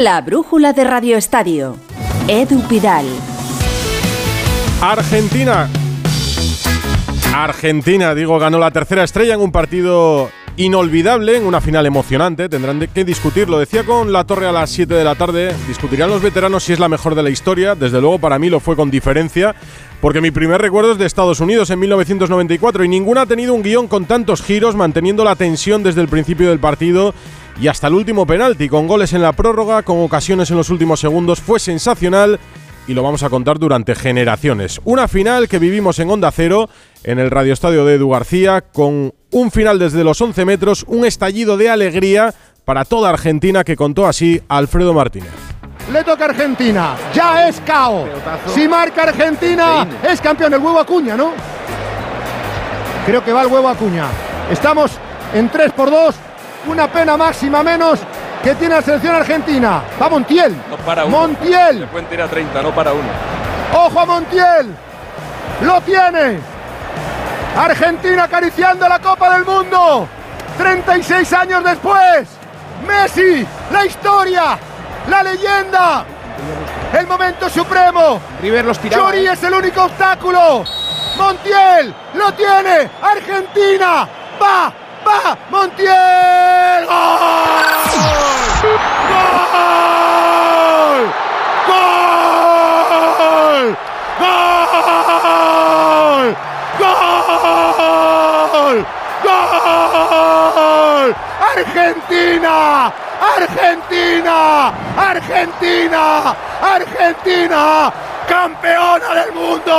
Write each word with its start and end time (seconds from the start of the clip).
La 0.00 0.18
brújula 0.22 0.72
de 0.72 0.82
Radio 0.84 1.18
Estadio. 1.18 1.76
Edu 2.26 2.66
Pidal. 2.68 3.04
Argentina. 4.80 5.68
Argentina, 7.34 8.14
digo, 8.14 8.38
ganó 8.38 8.58
la 8.58 8.70
tercera 8.70 9.04
estrella 9.04 9.34
en 9.34 9.40
un 9.40 9.52
partido 9.52 10.30
inolvidable, 10.56 11.36
en 11.36 11.44
una 11.44 11.60
final 11.60 11.84
emocionante. 11.84 12.48
Tendrán 12.48 12.80
que 12.94 13.04
discutirlo. 13.04 13.58
Decía 13.58 13.84
con 13.84 14.10
la 14.10 14.24
torre 14.24 14.46
a 14.46 14.52
las 14.52 14.70
7 14.70 14.94
de 14.94 15.04
la 15.04 15.16
tarde. 15.16 15.54
Discutirán 15.68 16.08
los 16.08 16.22
veteranos 16.22 16.64
si 16.64 16.72
es 16.72 16.80
la 16.80 16.88
mejor 16.88 17.14
de 17.14 17.22
la 17.22 17.28
historia. 17.28 17.74
Desde 17.74 18.00
luego, 18.00 18.18
para 18.18 18.38
mí 18.38 18.48
lo 18.48 18.58
fue 18.58 18.76
con 18.76 18.90
diferencia. 18.90 19.54
Porque 20.00 20.22
mi 20.22 20.30
primer 20.30 20.62
recuerdo 20.62 20.92
es 20.92 20.98
de 20.98 21.04
Estados 21.04 21.40
Unidos 21.40 21.68
en 21.68 21.78
1994 21.78 22.84
y 22.84 22.88
ninguna 22.88 23.20
ha 23.20 23.26
tenido 23.26 23.52
un 23.52 23.62
guion 23.62 23.86
con 23.86 24.06
tantos 24.06 24.40
giros, 24.40 24.74
manteniendo 24.74 25.24
la 25.24 25.36
tensión 25.36 25.82
desde 25.82 26.00
el 26.00 26.08
principio 26.08 26.48
del 26.48 26.58
partido 26.58 27.12
y 27.60 27.68
hasta 27.68 27.88
el 27.88 27.94
último 27.94 28.26
penalti, 28.26 28.68
con 28.68 28.88
goles 28.88 29.12
en 29.12 29.20
la 29.20 29.32
prórroga, 29.32 29.82
con 29.82 30.02
ocasiones 30.02 30.50
en 30.50 30.56
los 30.56 30.70
últimos 30.70 30.98
segundos, 30.98 31.40
fue 31.40 31.60
sensacional 31.60 32.40
y 32.86 32.94
lo 32.94 33.02
vamos 33.02 33.22
a 33.22 33.28
contar 33.28 33.58
durante 33.58 33.94
generaciones. 33.94 34.80
Una 34.84 35.08
final 35.08 35.46
que 35.46 35.58
vivimos 35.58 35.98
en 35.98 36.10
Onda 36.10 36.30
Cero, 36.30 36.70
en 37.04 37.18
el 37.18 37.30
Radio 37.30 37.52
Estadio 37.52 37.84
de 37.84 37.96
Edu 37.96 38.08
García, 38.08 38.62
con 38.62 39.12
un 39.30 39.50
final 39.50 39.78
desde 39.78 40.04
los 40.04 40.18
11 40.20 40.44
metros, 40.46 40.84
un 40.88 41.04
estallido 41.04 41.58
de 41.58 41.68
alegría 41.68 42.34
para 42.64 42.86
toda 42.86 43.10
Argentina 43.10 43.62
que 43.62 43.76
contó 43.76 44.06
así 44.06 44.40
Alfredo 44.48 44.94
Martínez. 44.94 45.30
Le 45.92 46.02
toca 46.02 46.24
Argentina, 46.24 46.96
ya 47.12 47.46
es 47.46 47.60
cao. 47.60 48.08
Si 48.54 48.66
marca 48.68 49.02
Argentina, 49.02 49.86
es 50.08 50.20
campeón 50.20 50.54
el 50.54 50.60
huevo 50.60 50.78
Acuña, 50.78 51.14
¿no? 51.14 51.32
Creo 53.04 53.22
que 53.22 53.32
va 53.32 53.42
el 53.42 53.48
huevo 53.48 53.68
Acuña. 53.68 54.06
Estamos 54.50 54.92
en 55.34 55.50
3 55.50 55.72
por 55.72 55.90
2 55.90 56.14
una 56.66 56.90
pena 56.90 57.16
máxima 57.16 57.62
menos 57.62 58.00
que 58.42 58.54
tiene 58.54 58.74
la 58.76 58.82
selección 58.82 59.14
argentina. 59.14 59.82
Va 60.00 60.08
Montiel. 60.08 60.56
No 60.70 60.76
para 60.78 61.04
uno. 61.04 61.18
Montiel. 61.18 61.80
Se 61.80 61.86
pueden 61.86 62.08
tirar 62.08 62.28
30, 62.28 62.62
no 62.62 62.74
para 62.74 62.92
uno. 62.92 63.08
Ojo 63.74 64.00
a 64.00 64.06
Montiel. 64.06 64.74
Lo 65.62 65.80
tiene. 65.82 66.38
Argentina 67.56 68.24
acariciando 68.24 68.88
la 68.88 68.98
Copa 68.98 69.34
del 69.34 69.44
Mundo. 69.44 70.08
36 70.56 71.32
años 71.32 71.64
después. 71.64 72.28
Messi, 72.86 73.46
la 73.72 73.84
historia, 73.84 74.58
la 75.08 75.22
leyenda. 75.22 76.04
El 76.98 77.06
momento 77.06 77.48
supremo. 77.48 78.20
River 78.40 78.64
los 78.64 78.78
tiraba. 78.78 79.10
Chori 79.10 79.26
es 79.26 79.42
el 79.42 79.54
único 79.54 79.84
obstáculo. 79.84 80.64
Montiel 81.16 81.94
lo 82.14 82.32
tiene. 82.32 82.90
Argentina 83.02 84.08
va 84.40 84.72
va 85.10 85.36
Montiel. 85.50 86.86
¡Gol! 86.86 87.40
¡Gol! 91.66 92.16
¡Gol! 94.20 94.36
¡Gol! 99.00 99.56
¡Gol! 100.54 101.08
¡Argentina! 101.56 102.56
¡Argentina! 103.36 104.72
¡Argentina! 104.96 106.02
¡Argentina! 106.62 107.92
¡Campeona 108.28 109.14
del 109.14 109.32
mundo! 109.32 109.74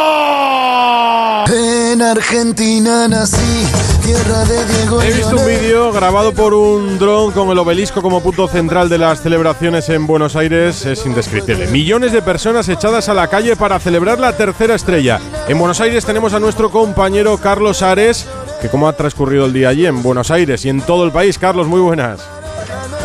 En 1.47 2.02
Argentina 2.02 3.07
nací. 3.07 3.91
He 4.12 5.14
visto 5.14 5.38
un 5.38 5.45
vídeo 5.45 5.92
grabado 5.94 6.34
por 6.34 6.54
un 6.54 7.00
dron 7.00 7.31
con 7.31 7.50
el 7.50 7.58
obelisco 7.58 8.02
como 8.02 8.22
punto 8.22 8.45
central 8.48 8.90
de 8.90 8.98
las 8.98 9.22
celebraciones 9.22 9.88
en 9.88 10.06
Buenos 10.06 10.36
Aires. 10.36 10.86
Es 10.86 11.06
indescriptible. 11.06 11.67
Millones 11.67 12.12
de 12.12 12.22
personas 12.22 12.67
echadas 12.67 13.08
a 13.08 13.14
la 13.14 13.28
calle 13.28 13.56
para 13.56 13.80
celebrar 13.80 14.20
la 14.20 14.36
tercera 14.36 14.76
estrella. 14.76 15.20
En 15.48 15.58
Buenos 15.58 15.80
Aires 15.80 16.06
tenemos 16.06 16.34
a 16.34 16.42
nuestro 16.42 16.70
compañero 16.70 17.38
Carlos 17.38 17.82
Ares, 17.82 18.27
que 18.61 18.67
cómo 18.67 18.89
ha 18.89 18.94
transcurrido 18.94 19.45
el 19.45 19.54
día 19.54 19.70
allí 19.70 19.86
en 19.86 20.04
Buenos 20.04 20.30
Aires 20.30 20.66
y 20.66 20.70
en 20.70 20.82
todo 20.82 21.05
el 21.05 21.11
país. 21.11 21.39
Carlos, 21.39 21.67
muy 21.67 21.80
buenas. 21.80 22.27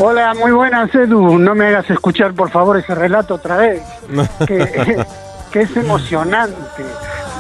Hola, 0.00 0.34
muy 0.34 0.50
buenas, 0.50 0.92
Edu. 0.92 1.38
No 1.38 1.54
me 1.54 1.66
hagas 1.66 1.88
escuchar, 1.88 2.34
por 2.34 2.50
favor, 2.50 2.78
ese 2.78 2.94
relato 2.96 3.34
otra 3.34 3.56
vez. 3.58 3.82
que, 4.46 5.04
que 5.52 5.60
es 5.60 5.76
emocionante. 5.76 6.56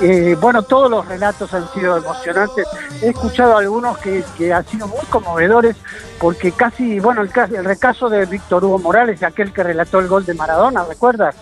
Eh, 0.02 0.36
bueno, 0.40 0.62
todos 0.62 0.90
los 0.90 1.06
relatos 1.06 1.52
han 1.54 1.66
sido 1.72 1.96
emocionantes. 1.96 2.66
He 3.02 3.08
escuchado 3.08 3.56
algunos 3.56 3.98
que, 3.98 4.22
que 4.36 4.52
han 4.52 4.64
sido 4.66 4.86
muy 4.88 5.04
conmovedores, 5.08 5.76
porque 6.18 6.52
casi, 6.52 7.00
bueno, 7.00 7.22
el, 7.22 7.30
el 7.54 7.64
recaso 7.64 8.08
de 8.08 8.26
Víctor 8.26 8.64
Hugo 8.64 8.78
Morales, 8.78 9.22
aquel 9.22 9.52
que 9.52 9.62
relató 9.62 9.98
el 9.98 10.08
gol 10.08 10.26
de 10.26 10.34
Maradona, 10.34 10.84
¿recuerdas? 10.84 11.36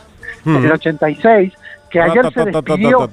En 0.46 0.56
el 0.56 0.72
86, 0.72 1.52
que 1.90 2.00
ayer 2.00 2.32
se 2.32 2.44
despidió. 2.44 3.10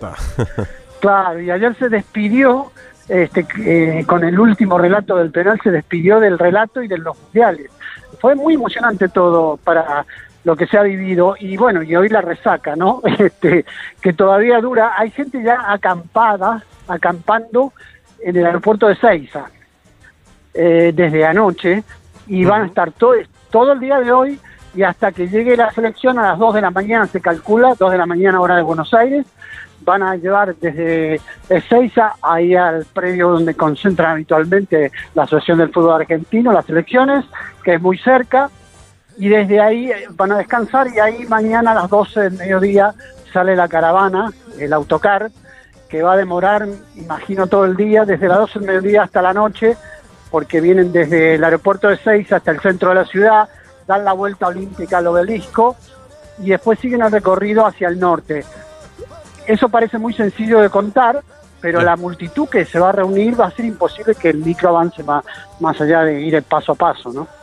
Claro, 0.99 1.41
y 1.41 1.49
ayer 1.49 1.75
se 1.77 1.89
despidió, 1.89 2.71
este, 3.09 3.47
eh, 3.59 4.03
con 4.05 4.23
el 4.23 4.39
último 4.39 4.77
relato 4.77 5.15
del 5.15 5.31
penal, 5.31 5.59
se 5.63 5.71
despidió 5.71 6.19
del 6.19 6.37
relato 6.37 6.83
y 6.83 6.87
de 6.87 6.99
los 6.99 7.19
mundiales. 7.19 7.71
Fue 8.19 8.35
muy 8.35 8.53
emocionante 8.53 9.09
todo 9.09 9.57
para 9.57 10.05
lo 10.43 10.55
que 10.55 10.67
se 10.67 10.77
ha 10.77 10.83
vivido 10.83 11.35
y 11.39 11.57
bueno, 11.57 11.83
y 11.83 11.95
hoy 11.95 12.09
la 12.09 12.21
resaca, 12.21 12.75
¿no? 12.75 13.01
Este, 13.19 13.65
que 14.01 14.13
todavía 14.13 14.59
dura. 14.59 14.93
Hay 14.97 15.11
gente 15.11 15.41
ya 15.43 15.71
acampada, 15.71 16.63
acampando 16.87 17.73
en 18.19 18.35
el 18.35 18.45
aeropuerto 18.45 18.87
de 18.87 18.95
Seiza 18.95 19.45
eh, 20.53 20.91
desde 20.93 21.25
anoche 21.25 21.83
y 22.27 22.45
van 22.45 22.63
a 22.63 22.65
estar 22.65 22.91
todo, 22.91 23.13
todo 23.49 23.73
el 23.73 23.79
día 23.79 23.99
de 23.99 24.11
hoy 24.11 24.39
y 24.73 24.83
hasta 24.83 25.11
que 25.11 25.27
llegue 25.27 25.57
la 25.57 25.71
selección 25.71 26.17
a 26.19 26.23
las 26.23 26.39
2 26.39 26.55
de 26.55 26.61
la 26.61 26.71
mañana 26.71 27.05
se 27.07 27.19
calcula, 27.19 27.75
2 27.77 27.91
de 27.91 27.97
la 27.97 28.05
mañana 28.05 28.39
hora 28.39 28.55
de 28.55 28.61
Buenos 28.61 28.93
Aires, 28.93 29.25
van 29.83 30.03
a 30.03 30.15
llevar 30.15 30.55
desde 30.55 31.19
Ezeiza 31.49 32.13
ahí 32.21 32.55
al 32.55 32.85
predio 32.85 33.29
donde 33.29 33.55
concentran 33.55 34.11
habitualmente 34.11 34.91
la 35.15 35.23
Asociación 35.23 35.57
del 35.57 35.71
Fútbol 35.71 36.01
Argentino, 36.01 36.53
las 36.53 36.65
selecciones, 36.65 37.25
que 37.63 37.75
es 37.75 37.81
muy 37.81 37.97
cerca, 37.97 38.49
y 39.21 39.29
desde 39.29 39.61
ahí 39.61 39.91
eh, 39.91 40.07
van 40.15 40.31
a 40.31 40.39
descansar 40.39 40.87
y 40.87 40.99
ahí 40.99 41.27
mañana 41.27 41.71
a 41.71 41.75
las 41.75 41.89
12 41.91 42.21
del 42.21 42.33
mediodía 42.33 42.95
sale 43.31 43.55
la 43.55 43.67
caravana, 43.67 44.31
el 44.57 44.73
autocar, 44.73 45.29
que 45.87 46.01
va 46.01 46.13
a 46.13 46.17
demorar, 46.17 46.67
imagino, 46.95 47.45
todo 47.45 47.65
el 47.65 47.77
día, 47.77 48.03
desde 48.03 48.27
las 48.27 48.39
12 48.39 48.57
del 48.57 48.67
mediodía 48.67 49.03
hasta 49.03 49.21
la 49.21 49.31
noche, 49.31 49.77
porque 50.31 50.59
vienen 50.59 50.91
desde 50.91 51.35
el 51.35 51.43
aeropuerto 51.43 51.89
de 51.89 51.97
Seiza 51.97 52.37
hasta 52.37 52.49
el 52.49 52.61
centro 52.61 52.89
de 52.89 52.95
la 52.95 53.05
ciudad, 53.05 53.47
dan 53.85 54.03
la 54.03 54.13
vuelta 54.13 54.47
olímpica 54.47 54.97
al 54.97 55.05
obelisco 55.05 55.75
y 56.39 56.49
después 56.49 56.79
siguen 56.79 57.03
el 57.03 57.11
recorrido 57.11 57.63
hacia 57.63 57.89
el 57.89 57.99
norte. 57.99 58.43
Eso 59.45 59.69
parece 59.69 59.99
muy 59.99 60.15
sencillo 60.15 60.61
de 60.61 60.71
contar, 60.71 61.21
pero 61.59 61.81
la 61.81 61.95
multitud 61.95 62.49
que 62.49 62.65
se 62.65 62.79
va 62.79 62.89
a 62.89 62.93
reunir 62.93 63.39
va 63.39 63.45
a 63.45 63.51
ser 63.51 63.65
imposible 63.65 64.15
que 64.15 64.31
el 64.31 64.37
micro 64.37 64.69
avance 64.69 65.03
más, 65.03 65.23
más 65.59 65.79
allá 65.79 66.01
de 66.05 66.21
ir 66.21 66.41
paso 66.41 66.71
a 66.71 66.75
paso, 66.75 67.13
¿no? 67.13 67.40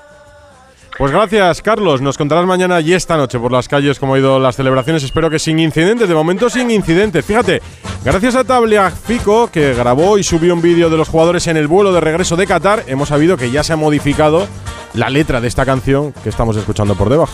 Pues 0.97 1.13
gracias, 1.13 1.63
Carlos. 1.63 2.01
Nos 2.01 2.19
contarás 2.19 2.47
mañana 2.47 2.81
y 2.81 2.93
esta 2.93 3.17
noche 3.17 3.39
por 3.39 3.53
las 3.53 3.69
calles 3.69 3.99
cómo 3.99 4.15
han 4.15 4.21
ido 4.21 4.41
las 4.41 4.57
celebraciones. 4.57 5.03
Espero 5.05 5.31
que 5.31 5.39
sin 5.39 5.59
incidentes. 5.59 6.09
De 6.09 6.15
momento, 6.15 6.51
sin 6.51 6.71
incidentes. 6.71 7.25
Fíjate, 7.25 7.63
gracias 8.05 8.35
a 8.35 8.45
Tabliafico, 8.45 9.49
que 9.51 9.75
grabó 9.75 10.19
y 10.19 10.25
subió 10.25 10.55
un 10.55 10.63
vídeo 10.63 10.91
de 10.91 10.97
los 10.97 11.09
jugadores 11.09 11.47
en 11.47 11.57
el 11.57 11.69
vuelo 11.69 11.93
de 11.93 12.01
regreso 12.01 12.37
de 12.37 12.47
Qatar, 12.47 12.85
hemos 12.87 13.11
sabido 13.11 13.37
que 13.37 13.51
ya 13.51 13.63
se 13.63 13.73
ha 13.73 13.77
modificado 13.77 14.49
la 14.95 15.11
letra 15.11 15.41
de 15.41 15.49
esta 15.49 15.65
canción 15.65 16.13
que 16.23 16.31
estamos 16.31 16.57
escuchando 16.57 16.97
por 16.97 17.11
debajo. 17.11 17.33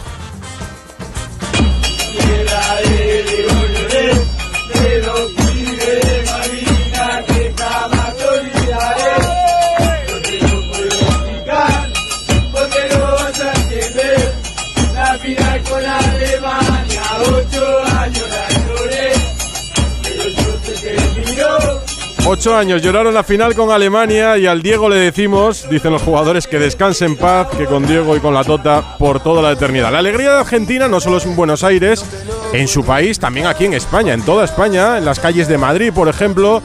Ocho 22.36 22.56
años 22.56 22.82
lloraron 22.82 23.14
la 23.14 23.22
final 23.22 23.54
con 23.54 23.70
Alemania 23.70 24.36
y 24.36 24.46
al 24.46 24.60
Diego 24.60 24.88
le 24.88 24.96
decimos, 24.96 25.68
dicen 25.70 25.92
los 25.92 26.02
jugadores, 26.02 26.48
que 26.48 26.58
descanse 26.58 27.04
en 27.04 27.16
paz, 27.16 27.46
que 27.56 27.64
con 27.64 27.86
Diego 27.86 28.16
y 28.16 28.18
con 28.18 28.34
la 28.34 28.42
Tota 28.42 28.98
por 28.98 29.20
toda 29.22 29.40
la 29.40 29.52
eternidad. 29.52 29.92
La 29.92 30.00
alegría 30.00 30.32
de 30.32 30.40
Argentina 30.40 30.88
no 30.88 30.98
solo 30.98 31.18
es 31.18 31.26
en 31.26 31.36
Buenos 31.36 31.62
Aires, 31.62 32.04
en 32.52 32.66
su 32.66 32.84
país, 32.84 33.20
también 33.20 33.46
aquí 33.46 33.66
en 33.66 33.74
España, 33.74 34.14
en 34.14 34.22
toda 34.22 34.44
España, 34.44 34.98
en 34.98 35.04
las 35.04 35.20
calles 35.20 35.46
de 35.46 35.58
Madrid, 35.58 35.92
por 35.94 36.08
ejemplo, 36.08 36.60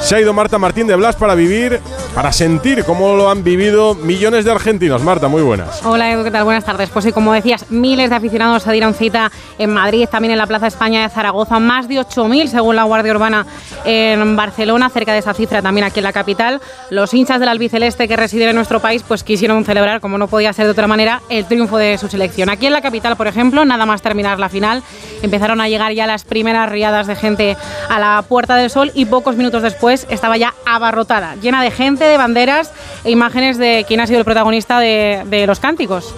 se 0.00 0.16
ha 0.16 0.20
ido 0.20 0.32
Marta 0.32 0.58
Martín 0.58 0.88
de 0.88 0.96
Blas 0.96 1.14
para 1.14 1.36
vivir 1.36 1.78
para 2.14 2.30
sentir 2.32 2.84
cómo 2.84 3.16
lo 3.16 3.30
han 3.30 3.42
vivido 3.42 3.94
millones 3.94 4.44
de 4.44 4.50
argentinos. 4.50 5.02
Marta, 5.02 5.28
muy 5.28 5.42
buenas. 5.42 5.84
Hola 5.84 6.22
¿qué 6.22 6.30
tal? 6.30 6.44
Buenas 6.44 6.64
tardes. 6.64 6.90
Pues 6.90 7.04
sí, 7.04 7.12
como 7.12 7.32
decías, 7.32 7.70
miles 7.70 8.10
de 8.10 8.16
aficionados 8.16 8.62
se 8.62 8.72
dieron 8.72 8.94
cita 8.94 9.32
en 9.58 9.70
Madrid, 9.70 10.06
también 10.10 10.32
en 10.32 10.38
la 10.38 10.46
Plaza 10.46 10.66
España 10.66 11.02
de 11.02 11.08
Zaragoza, 11.08 11.58
más 11.58 11.88
de 11.88 11.96
8.000 11.96 12.48
según 12.48 12.76
la 12.76 12.84
Guardia 12.84 13.12
Urbana 13.12 13.46
en 13.84 14.36
Barcelona, 14.36 14.90
cerca 14.90 15.12
de 15.12 15.20
esa 15.20 15.32
cifra 15.32 15.62
también 15.62 15.86
aquí 15.86 16.00
en 16.00 16.04
la 16.04 16.12
capital. 16.12 16.60
Los 16.90 17.14
hinchas 17.14 17.40
del 17.40 17.48
albiceleste 17.48 18.06
que 18.08 18.16
residen 18.16 18.50
en 18.50 18.56
nuestro 18.56 18.80
país 18.80 19.02
pues 19.06 19.24
quisieron 19.24 19.64
celebrar, 19.64 20.00
como 20.00 20.18
no 20.18 20.28
podía 20.28 20.52
ser 20.52 20.66
de 20.66 20.72
otra 20.72 20.86
manera, 20.86 21.22
el 21.30 21.46
triunfo 21.46 21.78
de 21.78 21.96
su 21.96 22.08
selección. 22.08 22.50
Aquí 22.50 22.66
en 22.66 22.72
la 22.72 22.82
capital, 22.82 23.16
por 23.16 23.26
ejemplo, 23.26 23.64
nada 23.64 23.86
más 23.86 24.02
terminar 24.02 24.38
la 24.38 24.48
final, 24.50 24.82
empezaron 25.22 25.60
a 25.60 25.68
llegar 25.68 25.92
ya 25.92 26.06
las 26.06 26.24
primeras 26.24 26.68
riadas 26.68 27.06
de 27.06 27.16
gente 27.16 27.56
a 27.88 27.98
la 27.98 28.22
Puerta 28.28 28.56
del 28.56 28.68
Sol 28.68 28.90
y 28.94 29.06
pocos 29.06 29.36
minutos 29.36 29.62
después 29.62 30.06
estaba 30.10 30.36
ya 30.36 30.54
abarrotada, 30.66 31.36
llena 31.36 31.62
de 31.62 31.70
gente, 31.70 32.01
de 32.06 32.16
banderas 32.16 32.70
e 33.04 33.10
imágenes 33.10 33.58
de 33.58 33.84
quién 33.86 34.00
ha 34.00 34.06
sido 34.06 34.18
el 34.18 34.24
protagonista 34.24 34.78
de, 34.80 35.44
los 35.46 35.60
cánticos. 35.60 36.14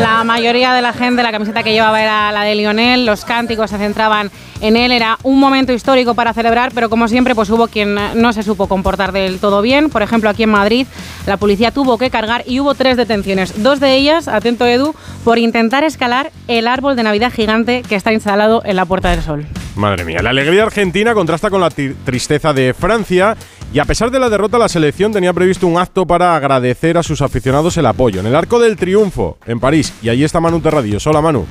La 0.00 0.24
mayoría 0.24 0.72
de 0.72 0.82
la 0.82 0.92
gente, 0.92 1.22
la 1.22 1.32
camiseta 1.32 1.62
que 1.62 1.72
llevaba 1.72 2.02
era 2.02 2.32
la 2.32 2.42
de 2.42 2.54
Lionel, 2.54 3.04
los 3.04 3.24
cánticos 3.24 3.70
se 3.70 3.78
centraban 3.78 4.30
en 4.60 4.76
él, 4.76 4.92
era 4.92 5.18
un 5.22 5.38
momento 5.38 5.72
histórico 5.72 6.14
para 6.14 6.32
celebrar, 6.32 6.72
pero 6.74 6.88
como 6.90 7.08
siempre 7.08 7.34
pues 7.34 7.50
hubo 7.50 7.68
quien 7.68 7.94
no 8.14 8.32
se 8.32 8.42
supo 8.42 8.66
comportar 8.66 9.12
del 9.12 9.38
todo 9.38 9.62
bien. 9.62 9.90
Por 9.90 10.02
ejemplo, 10.02 10.30
aquí 10.30 10.44
en 10.44 10.50
Madrid 10.50 10.86
la 11.26 11.36
policía 11.36 11.70
tuvo 11.70 11.98
que 11.98 12.10
cargar 12.10 12.44
y 12.46 12.60
hubo 12.60 12.74
tres 12.74 12.96
detenciones, 12.96 13.62
dos 13.62 13.80
de 13.80 13.94
ellas, 13.94 14.28
atento 14.28 14.66
Edu, 14.66 14.94
por 15.24 15.38
intentar 15.38 15.84
escalar 15.84 16.30
el 16.48 16.66
árbol 16.66 16.96
de 16.96 17.02
Navidad 17.02 17.32
gigante 17.32 17.82
que 17.88 17.96
está 17.96 18.12
instalado 18.12 18.62
en 18.64 18.76
la 18.76 18.84
Puerta 18.84 19.10
del 19.10 19.22
Sol. 19.22 19.46
Madre 19.76 20.04
mía, 20.04 20.20
la 20.22 20.30
alegría 20.30 20.62
argentina 20.64 21.14
contrasta 21.14 21.48
con 21.50 21.60
la 21.60 21.70
tristeza 21.70 22.52
de 22.52 22.74
Francia 22.74 23.36
y 23.72 23.78
a 23.78 23.84
pesar 23.84 24.10
de 24.10 24.18
la 24.18 24.28
derrota 24.28 24.58
la 24.58 24.68
selección 24.68 25.12
tenía 25.12 25.32
previsto 25.32 25.66
un 25.66 25.78
acto 25.78 26.06
para 26.06 26.34
agradecer 26.34 26.98
a 26.98 27.02
sus 27.02 27.22
aficionados 27.22 27.76
el 27.76 27.86
apoyo 27.86 28.20
en 28.20 28.26
el 28.26 28.34
Arco 28.34 28.58
del 28.58 28.76
Triunfo 28.76 29.38
en 29.46 29.60
París 29.60 29.92
y 30.02 30.08
allí 30.08 30.24
está 30.24 30.40
Manu 30.40 30.60
Terradillos. 30.60 31.06
Hola 31.06 31.20
Manu. 31.20 31.46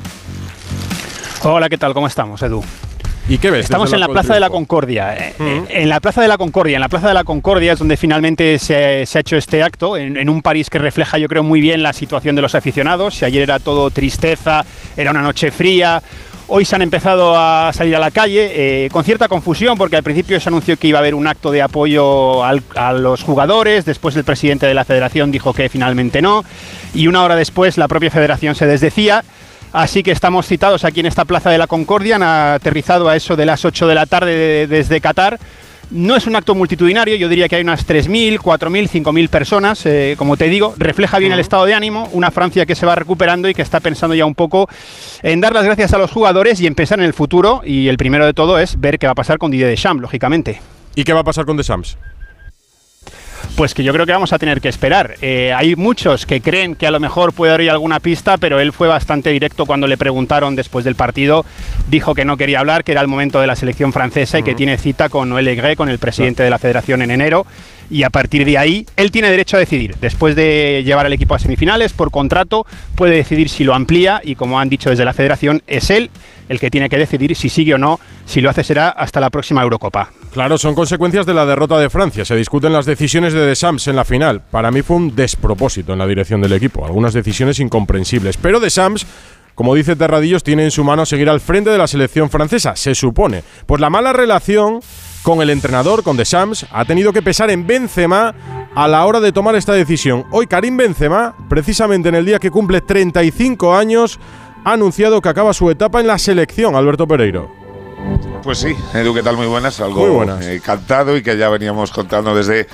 Hola, 1.43 1.69
¿qué 1.69 1.77
tal? 1.77 1.93
¿Cómo 1.93 2.07
estamos, 2.07 2.41
Edu? 2.41 2.61
¿Y 3.29 3.37
qué 3.37 3.51
ves? 3.51 3.65
Estamos 3.65 3.93
en 3.93 3.99
la 3.99 4.07
Plaza 4.07 4.33
de 4.33 4.39
la 4.39 4.49
Concordia. 4.49 5.15
Eh, 5.15 5.35
eh, 5.39 5.65
en 5.69 5.87
la 5.87 5.99
Plaza 5.99 6.21
de 6.21 6.27
la 6.27 6.37
Concordia. 6.37 6.75
En 6.75 6.81
la 6.81 6.89
Plaza 6.89 7.09
de 7.09 7.13
la 7.13 7.23
Concordia 7.23 7.73
es 7.73 7.79
donde 7.79 7.95
finalmente 7.95 8.57
se, 8.57 8.75
ha 8.75 9.19
hecho 9.19 9.37
este 9.37 9.61
acto, 9.61 9.95
en, 9.95 10.27
un 10.27 10.41
París 10.41 10.69
que 10.69 10.79
refleja, 10.79 11.19
yo 11.19 11.27
creo, 11.27 11.43
muy 11.43 11.61
bien 11.61 11.83
la 11.83 11.93
situación 11.93 12.35
de 12.35 12.41
los 12.41 12.55
aficionados. 12.55 13.15
Si 13.15 13.25
ayer 13.25 13.43
era 13.43 13.59
todo 13.59 13.91
tristeza, 13.91 14.65
era 14.97 15.11
una 15.11 15.21
noche 15.21 15.51
fría. 15.51 16.01
Hoy 16.51 16.65
se 16.65 16.75
han 16.75 16.81
empezado 16.81 17.37
a 17.37 17.71
salir 17.73 17.95
a 17.95 17.99
la 17.99 18.09
calle 18.09 18.85
eh, 18.85 18.89
con 18.89 19.03
cierta 19.03 19.27
confusión 19.27 19.77
porque 19.77 19.97
al 19.97 20.01
principio 20.01 20.39
se 20.39 20.49
anunció 20.49 20.77
que 20.77 20.87
iba 20.87 20.97
a 20.97 21.01
haber 21.01 21.13
un 21.13 21.27
acto 21.27 21.51
de 21.51 21.61
apoyo 21.61 22.43
a 22.43 22.91
los 22.93 23.21
jugadores, 23.21 23.85
después 23.85 24.15
el 24.15 24.23
presidente 24.23 24.65
de 24.65 24.73
la 24.73 24.83
federación 24.83 25.31
dijo 25.31 25.53
que 25.53 25.69
finalmente 25.69 26.23
no 26.23 26.43
y 26.95 27.05
una 27.05 27.23
hora 27.23 27.35
después 27.35 27.77
la 27.77 27.87
propia 27.87 28.09
federación 28.09 28.55
se 28.55 28.65
desdecía. 28.65 29.23
Así 29.73 30.01
que 30.01 30.09
estamos 30.09 30.47
citados 30.47 30.85
aquí 30.85 31.01
en 31.01 31.05
esta 31.05 31.25
Plaza 31.25 31.51
de 31.51 31.59
la 31.59 31.67
Concordia, 31.67 32.15
han 32.15 32.23
aterrizado 32.23 33.07
a 33.07 33.15
eso 33.15 33.35
de 33.35 33.45
las 33.45 33.63
8 33.63 33.85
de 33.85 33.93
la 33.93 34.07
tarde 34.07 34.65
desde 34.65 35.01
Qatar. 35.01 35.39
No 35.91 36.15
es 36.15 36.27
un 36.27 36.35
acto 36.35 36.53
multitudinario, 36.53 37.15
yo 37.15 37.27
diría 37.27 37.49
que 37.49 37.55
hay 37.55 37.63
unas 37.63 37.87
3.000, 37.87 38.37
4.000, 38.37 38.89
5.000 38.89 39.27
personas, 39.27 39.83
eh, 39.87 40.13
como 40.19 40.37
te 40.37 40.47
digo, 40.47 40.75
refleja 40.77 41.17
bien 41.17 41.31
el 41.31 41.39
estado 41.39 41.65
de 41.65 41.73
ánimo, 41.73 42.07
una 42.11 42.29
Francia 42.29 42.67
que 42.67 42.75
se 42.75 42.85
va 42.85 42.93
recuperando 42.93 43.49
y 43.49 43.55
que 43.55 43.63
está 43.63 43.79
pensando 43.79 44.13
ya 44.13 44.25
un 44.25 44.35
poco 44.35 44.69
en 45.23 45.41
dar 45.41 45.51
las 45.51 45.65
gracias 45.65 45.91
a 45.93 45.97
los 45.97 46.11
jugadores 46.11 46.61
y 46.61 46.67
en 46.67 46.75
pensar 46.75 46.99
en 46.99 47.05
el 47.05 47.13
futuro, 47.13 47.61
y 47.65 47.87
el 47.87 47.97
primero 47.97 48.27
de 48.27 48.33
todo 48.33 48.59
es 48.59 48.79
ver 48.79 48.99
qué 48.99 49.07
va 49.07 49.13
a 49.13 49.15
pasar 49.15 49.39
con 49.39 49.49
Didier 49.49 49.69
Deschamps, 49.69 50.01
lógicamente. 50.01 50.61
¿Y 50.93 51.03
qué 51.03 51.13
va 51.13 51.21
a 51.21 51.23
pasar 51.23 51.45
con 51.45 51.57
Deschamps? 51.57 51.97
Pues 53.55 53.73
que 53.73 53.83
yo 53.83 53.93
creo 53.93 54.05
que 54.05 54.11
vamos 54.11 54.33
a 54.33 54.39
tener 54.39 54.61
que 54.61 54.69
esperar. 54.69 55.15
Eh, 55.21 55.53
hay 55.53 55.75
muchos 55.75 56.25
que 56.25 56.41
creen 56.41 56.75
que 56.75 56.87
a 56.87 56.91
lo 56.91 56.99
mejor 56.99 57.33
puede 57.33 57.53
haber 57.53 57.69
alguna 57.69 57.99
pista, 57.99 58.37
pero 58.37 58.59
él 58.59 58.71
fue 58.71 58.87
bastante 58.87 59.31
directo 59.31 59.65
cuando 59.65 59.87
le 59.87 59.97
preguntaron 59.97 60.55
después 60.55 60.85
del 60.85 60.95
partido. 60.95 61.45
Dijo 61.89 62.15
que 62.15 62.25
no 62.25 62.37
quería 62.37 62.59
hablar, 62.59 62.83
que 62.83 62.93
era 62.93 63.01
el 63.01 63.07
momento 63.07 63.41
de 63.41 63.47
la 63.47 63.55
selección 63.55 63.91
francesa 63.91 64.39
y 64.39 64.43
que 64.43 64.55
tiene 64.55 64.77
cita 64.77 65.09
con 65.09 65.29
Noël 65.29 65.45
Legret, 65.45 65.77
con 65.77 65.89
el 65.89 65.99
presidente 65.99 66.43
de 66.43 66.49
la 66.49 66.57
federación 66.57 67.01
en 67.01 67.11
enero. 67.11 67.45
Y 67.89 68.03
a 68.03 68.09
partir 68.09 68.45
de 68.45 68.57
ahí, 68.57 68.85
él 68.95 69.11
tiene 69.11 69.31
derecho 69.31 69.57
a 69.57 69.59
decidir. 69.59 69.95
Después 69.99 70.35
de 70.35 70.83
llevar 70.85 71.05
al 71.05 71.13
equipo 71.13 71.33
a 71.33 71.39
semifinales, 71.39 71.91
por 71.93 72.11
contrato, 72.11 72.65
puede 72.95 73.15
decidir 73.15 73.49
si 73.49 73.63
lo 73.63 73.73
amplía 73.73 74.21
y 74.23 74.35
como 74.35 74.59
han 74.59 74.69
dicho 74.69 74.89
desde 74.89 75.05
la 75.05 75.13
federación, 75.13 75.63
es 75.65 75.89
él 75.89 76.11
el 76.49 76.59
que 76.59 76.69
tiene 76.69 76.89
que 76.89 76.97
decidir 76.97 77.35
si 77.35 77.49
sigue 77.49 77.73
o 77.73 77.77
no. 77.77 77.99
Si 78.25 78.41
lo 78.41 78.49
hace 78.49 78.63
será 78.63 78.89
hasta 78.89 79.19
la 79.19 79.29
próxima 79.29 79.63
Eurocopa. 79.63 80.11
Claro, 80.31 80.57
son 80.59 80.75
consecuencias 80.75 81.25
de 81.25 81.33
la 81.33 81.45
derrota 81.45 81.79
de 81.79 81.89
Francia. 81.89 82.23
Se 82.23 82.35
discuten 82.35 82.71
las 82.71 82.85
decisiones 82.85 83.33
de 83.33 83.45
Deschamps 83.45 83.87
en 83.87 83.95
la 83.95 84.05
final. 84.05 84.41
Para 84.51 84.69
mí 84.69 84.83
fue 84.83 84.97
un 84.97 85.15
despropósito 85.15 85.93
en 85.93 85.99
la 85.99 86.07
dirección 86.07 86.41
del 86.41 86.53
equipo. 86.53 86.85
Algunas 86.85 87.13
decisiones 87.13 87.59
incomprensibles. 87.59 88.37
Pero 88.37 88.59
Deschamps 88.59 89.05
como 89.59 89.75
dice 89.75 89.97
Terradillos, 89.97 90.41
tiene 90.41 90.63
en 90.63 90.71
su 90.71 90.85
mano 90.85 91.05
seguir 91.05 91.29
al 91.29 91.41
frente 91.41 91.69
de 91.69 91.77
la 91.77 91.85
selección 91.85 92.29
francesa, 92.29 92.77
se 92.77 92.95
supone. 92.95 93.43
Pues 93.65 93.81
la 93.81 93.89
mala 93.89 94.13
relación 94.13 94.79
con 95.21 95.41
el 95.41 95.49
entrenador, 95.49 96.01
con 96.01 96.15
Deschamps, 96.15 96.65
ha 96.71 96.85
tenido 96.85 97.11
que 97.11 97.21
pesar 97.21 97.49
en 97.49 97.67
Benzema 97.67 98.33
a 98.73 98.87
la 98.87 99.05
hora 99.05 99.19
de 99.19 99.33
tomar 99.33 99.55
esta 99.55 99.73
decisión. 99.73 100.23
Hoy 100.31 100.47
Karim 100.47 100.77
Benzema, 100.77 101.35
precisamente 101.49 102.07
en 102.07 102.15
el 102.15 102.25
día 102.25 102.39
que 102.39 102.51
cumple 102.51 102.79
35 102.79 103.75
años, 103.75 104.17
ha 104.63 104.71
anunciado 104.71 105.19
que 105.19 105.27
acaba 105.27 105.51
su 105.51 105.69
etapa 105.69 105.99
en 105.99 106.07
la 106.07 106.17
selección, 106.17 106.77
Alberto 106.77 107.05
Pereiro. 107.05 107.51
Pues 108.43 108.59
sí, 108.59 108.73
Edu, 108.93 109.13
¿qué 109.13 109.21
tal? 109.21 109.35
Muy 109.35 109.47
buenas. 109.47 109.79
Algo 109.81 110.01
Muy 110.01 110.09
buenas. 110.09 110.45
Eh, 110.45 110.61
cantado 110.63 111.17
y 111.17 111.21
que 111.21 111.37
ya 111.37 111.49
veníamos 111.49 111.91
contando 111.91 112.33
desde 112.33 112.67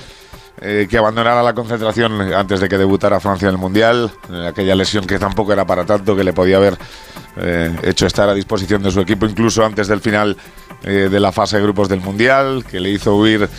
eh, 0.61 0.87
que 0.89 0.97
abandonara 0.97 1.41
la 1.41 1.53
concentración 1.53 2.21
antes 2.33 2.59
de 2.59 2.69
que 2.69 2.77
debutara 2.77 3.19
Francia 3.19 3.47
en 3.47 3.55
el 3.55 3.59
Mundial. 3.59 4.11
Eh, 4.31 4.47
aquella 4.47 4.75
lesión 4.75 5.05
que 5.05 5.17
tampoco 5.17 5.53
era 5.53 5.65
para 5.65 5.85
tanto, 5.85 6.15
que 6.15 6.23
le 6.23 6.33
podía 6.33 6.57
haber 6.57 6.77
hecho 7.83 8.07
estar 8.07 8.29
a 8.29 8.33
disposición 8.33 8.81
de 8.81 8.91
su 8.91 9.01
equipo 9.01 9.25
incluso 9.25 9.65
antes 9.65 9.89
del 9.89 9.99
final 9.99 10.37
de 10.83 11.19
la 11.19 11.33
fase 11.33 11.57
de 11.57 11.63
grupos 11.63 11.89
del 11.89 11.99
Mundial, 11.99 12.63
que 12.63 12.79
le 12.79 12.91
hizo 12.91 13.13
huir 13.13 13.49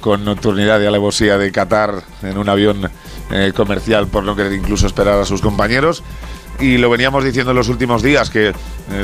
con 0.00 0.24
nocturnidad 0.24 0.80
y 0.80 0.86
alevosía 0.86 1.36
de 1.36 1.52
Qatar 1.52 2.02
en 2.22 2.38
un 2.38 2.48
avión 2.48 2.90
comercial 3.54 4.08
por 4.08 4.24
no 4.24 4.36
querer 4.36 4.52
incluso 4.52 4.86
esperar 4.86 5.18
a 5.18 5.24
sus 5.24 5.40
compañeros 5.40 6.02
y 6.60 6.78
lo 6.78 6.90
veníamos 6.90 7.24
diciendo 7.24 7.50
en 7.50 7.56
los 7.56 7.68
últimos 7.68 8.02
días, 8.02 8.30
que 8.30 8.48
eh, 8.48 8.54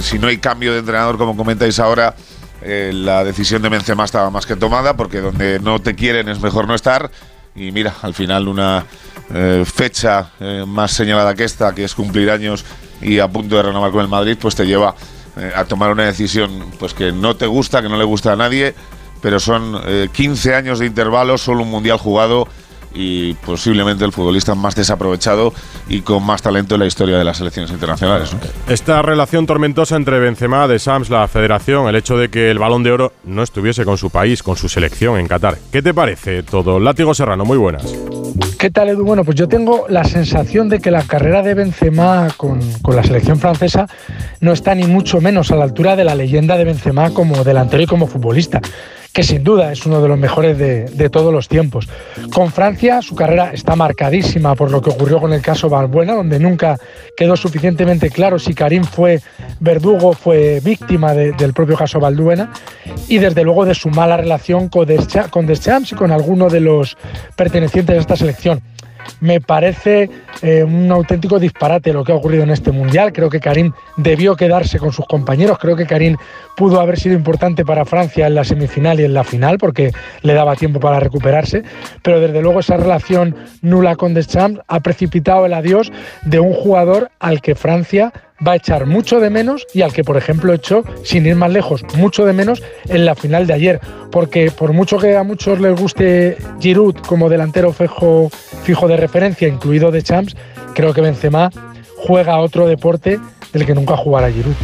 si 0.00 0.18
no 0.18 0.28
hay 0.28 0.38
cambio 0.38 0.72
de 0.72 0.80
entrenador, 0.80 1.18
como 1.18 1.36
comentáis 1.36 1.78
ahora, 1.78 2.14
eh, 2.62 2.92
la 2.94 3.24
decisión 3.24 3.62
de 3.62 3.68
Benzema 3.68 4.04
estaba 4.04 4.30
más 4.30 4.46
que 4.46 4.56
tomada, 4.56 4.96
porque 4.96 5.20
donde 5.20 5.58
no 5.60 5.80
te 5.80 5.94
quieren 5.94 6.28
es 6.28 6.40
mejor 6.40 6.68
no 6.68 6.74
estar. 6.74 7.10
Y 7.56 7.72
mira, 7.72 7.94
al 8.02 8.14
final 8.14 8.46
una 8.46 8.86
eh, 9.34 9.64
fecha 9.66 10.30
más 10.66 10.92
señalada 10.92 11.34
que 11.34 11.44
esta, 11.44 11.74
que 11.74 11.84
es 11.84 11.94
cumplir 11.94 12.30
años 12.30 12.64
y 13.00 13.18
a 13.18 13.26
punto 13.26 13.56
de 13.56 13.64
renovar 13.64 13.90
con 13.90 14.02
el 14.02 14.08
Madrid, 14.08 14.38
pues 14.40 14.54
te 14.54 14.64
lleva 14.64 14.94
a 15.54 15.64
tomar 15.64 15.90
una 15.90 16.04
decisión 16.04 16.66
pues 16.78 16.94
que 16.94 17.12
no 17.12 17.36
te 17.36 17.46
gusta, 17.46 17.80
que 17.82 17.88
no 17.88 17.96
le 17.96 18.04
gusta 18.04 18.32
a 18.32 18.36
nadie, 18.36 18.74
pero 19.20 19.40
son 19.40 19.80
15 20.12 20.54
años 20.54 20.78
de 20.80 20.86
intervalo, 20.86 21.38
solo 21.38 21.62
un 21.62 21.70
mundial 21.70 21.98
jugado 21.98 22.48
y 22.94 23.34
posiblemente 23.34 24.04
el 24.04 24.12
futbolista 24.12 24.54
más 24.54 24.74
desaprovechado 24.74 25.52
y 25.88 26.00
con 26.00 26.24
más 26.24 26.42
talento 26.42 26.74
en 26.74 26.80
la 26.80 26.86
historia 26.86 27.18
de 27.18 27.24
las 27.24 27.38
selecciones 27.38 27.70
internacionales. 27.70 28.34
Esta 28.68 29.02
relación 29.02 29.46
tormentosa 29.46 29.96
entre 29.96 30.18
Benzema, 30.18 30.68
de 30.68 30.78
Sams, 30.78 31.10
la 31.10 31.26
federación, 31.28 31.88
el 31.88 31.96
hecho 31.96 32.16
de 32.16 32.28
que 32.28 32.50
el 32.50 32.58
balón 32.58 32.82
de 32.82 32.92
oro 32.92 33.12
no 33.24 33.42
estuviese 33.42 33.84
con 33.84 33.98
su 33.98 34.10
país, 34.10 34.42
con 34.42 34.56
su 34.56 34.68
selección 34.68 35.18
en 35.18 35.28
Qatar. 35.28 35.58
¿Qué 35.72 35.82
te 35.82 35.94
parece 35.94 36.42
todo? 36.42 36.80
Látigo 36.80 37.14
Serrano, 37.14 37.44
muy 37.44 37.58
buenas. 37.58 37.84
¿Qué 38.58 38.70
tal, 38.70 38.88
Edu? 38.88 39.04
Bueno, 39.04 39.24
pues 39.24 39.36
yo 39.36 39.48
tengo 39.48 39.86
la 39.88 40.04
sensación 40.04 40.68
de 40.68 40.80
que 40.80 40.90
la 40.90 41.04
carrera 41.04 41.42
de 41.42 41.54
Benzema 41.54 42.28
con, 42.36 42.60
con 42.82 42.96
la 42.96 43.04
selección 43.04 43.38
francesa 43.38 43.86
no 44.40 44.52
está 44.52 44.74
ni 44.74 44.84
mucho 44.84 45.20
menos 45.20 45.50
a 45.50 45.56
la 45.56 45.64
altura 45.64 45.96
de 45.96 46.04
la 46.04 46.14
leyenda 46.14 46.56
de 46.56 46.64
Benzema 46.64 47.10
como 47.10 47.44
delantero 47.44 47.82
y 47.82 47.86
como 47.86 48.06
futbolista 48.06 48.60
que 49.12 49.22
sin 49.22 49.42
duda 49.42 49.72
es 49.72 49.84
uno 49.86 50.00
de 50.00 50.08
los 50.08 50.18
mejores 50.18 50.58
de, 50.58 51.10
todos 51.10 51.32
los 51.32 51.48
tiempos. 51.48 51.88
Con 52.32 52.52
Francia 52.52 53.02
su 53.02 53.14
carrera 53.14 53.50
está 53.52 53.74
marcadísima 53.76 54.54
por 54.54 54.70
lo 54.70 54.82
que 54.82 54.90
ocurrió 54.90 55.20
con 55.20 55.32
el 55.32 55.40
caso 55.40 55.68
Balbuena, 55.68 56.14
donde 56.14 56.38
nunca 56.38 56.78
quedó 57.16 57.36
suficientemente 57.36 58.10
claro 58.10 58.38
si 58.38 58.54
Karim 58.54 58.84
fue 58.84 59.20
verdugo, 59.60 60.12
fue 60.12 60.60
víctima 60.60 61.14
del 61.14 61.52
propio 61.52 61.76
caso 61.76 61.98
Balbuena, 61.98 62.52
y 63.08 63.18
desde 63.18 63.44
luego 63.44 63.64
de 63.64 63.74
su 63.74 63.88
mala 63.88 64.16
relación 64.16 64.68
con 64.68 64.86
Deschamps 64.86 65.92
y 65.92 65.94
con 65.94 66.12
alguno 66.12 66.48
de 66.48 66.60
los 66.60 66.96
pertenecientes 67.36 67.96
a 67.96 68.00
esta 68.00 68.16
selección. 68.16 68.62
Me 69.20 69.40
parece 69.40 70.10
eh, 70.42 70.62
un 70.64 70.90
auténtico 70.90 71.38
disparate 71.38 71.92
lo 71.92 72.04
que 72.04 72.12
ha 72.12 72.16
ocurrido 72.16 72.42
en 72.42 72.50
este 72.50 72.72
Mundial. 72.72 73.12
Creo 73.12 73.30
que 73.30 73.40
Karim 73.40 73.72
debió 73.96 74.36
quedarse 74.36 74.78
con 74.78 74.92
sus 74.92 75.06
compañeros. 75.06 75.58
Creo 75.58 75.76
que 75.76 75.86
Karim 75.86 76.16
pudo 76.56 76.80
haber 76.80 76.98
sido 76.98 77.14
importante 77.14 77.64
para 77.64 77.84
Francia 77.84 78.26
en 78.26 78.34
la 78.34 78.44
semifinal 78.44 79.00
y 79.00 79.04
en 79.04 79.14
la 79.14 79.24
final 79.24 79.58
porque 79.58 79.92
le 80.22 80.34
daba 80.34 80.56
tiempo 80.56 80.80
para 80.80 81.00
recuperarse. 81.00 81.62
Pero 82.02 82.20
desde 82.20 82.42
luego 82.42 82.60
esa 82.60 82.76
relación 82.76 83.34
nula 83.62 83.96
con 83.96 84.14
Deschamps 84.14 84.60
ha 84.68 84.80
precipitado 84.80 85.46
el 85.46 85.54
adiós 85.54 85.90
de 86.22 86.40
un 86.40 86.52
jugador 86.52 87.10
al 87.18 87.40
que 87.40 87.54
Francia 87.54 88.12
va 88.46 88.52
a 88.52 88.56
echar 88.56 88.86
mucho 88.86 89.20
de 89.20 89.30
menos 89.30 89.66
y 89.74 89.82
al 89.82 89.92
que, 89.92 90.04
por 90.04 90.16
ejemplo, 90.16 90.52
echó, 90.52 90.84
sin 91.04 91.26
ir 91.26 91.36
más 91.36 91.50
lejos, 91.50 91.84
mucho 91.94 92.24
de 92.24 92.32
menos 92.32 92.62
en 92.88 93.04
la 93.04 93.14
final 93.14 93.46
de 93.46 93.54
ayer. 93.54 93.80
Porque 94.10 94.50
por 94.50 94.72
mucho 94.72 94.98
que 94.98 95.16
a 95.16 95.22
muchos 95.22 95.60
les 95.60 95.78
guste 95.78 96.36
Giroud 96.60 96.96
como 97.06 97.28
delantero 97.28 97.72
fijo, 97.72 98.30
fijo 98.62 98.88
de 98.88 98.96
referencia, 98.96 99.48
incluido 99.48 99.90
de 99.90 100.02
Champs, 100.02 100.36
creo 100.74 100.94
que 100.94 101.00
Benzema 101.00 101.50
juega 101.96 102.38
otro 102.38 102.66
deporte 102.66 103.18
del 103.52 103.66
que 103.66 103.74
nunca 103.74 103.96
jugará 103.96 104.30
Giroud. 104.30 104.54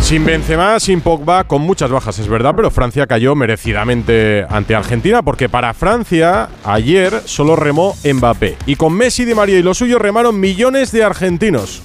Sin 0.00 0.26
Benzema, 0.26 0.78
sin 0.80 1.00
Pogba, 1.00 1.44
con 1.44 1.62
muchas 1.62 1.90
bajas, 1.90 2.18
es 2.18 2.28
verdad, 2.28 2.52
pero 2.54 2.70
Francia 2.70 3.06
cayó 3.06 3.34
merecidamente 3.34 4.44
ante 4.50 4.74
Argentina 4.74 5.22
porque 5.22 5.48
para 5.48 5.72
Francia 5.74 6.48
ayer 6.64 7.22
solo 7.24 7.56
remó 7.56 7.94
Mbappé 8.04 8.56
y 8.66 8.76
con 8.76 8.92
Messi, 8.92 9.24
de 9.24 9.34
María 9.34 9.58
y 9.58 9.62
los 9.62 9.78
suyos 9.78 10.02
remaron 10.02 10.38
millones 10.38 10.90
de 10.92 11.04
argentinos. 11.04 11.84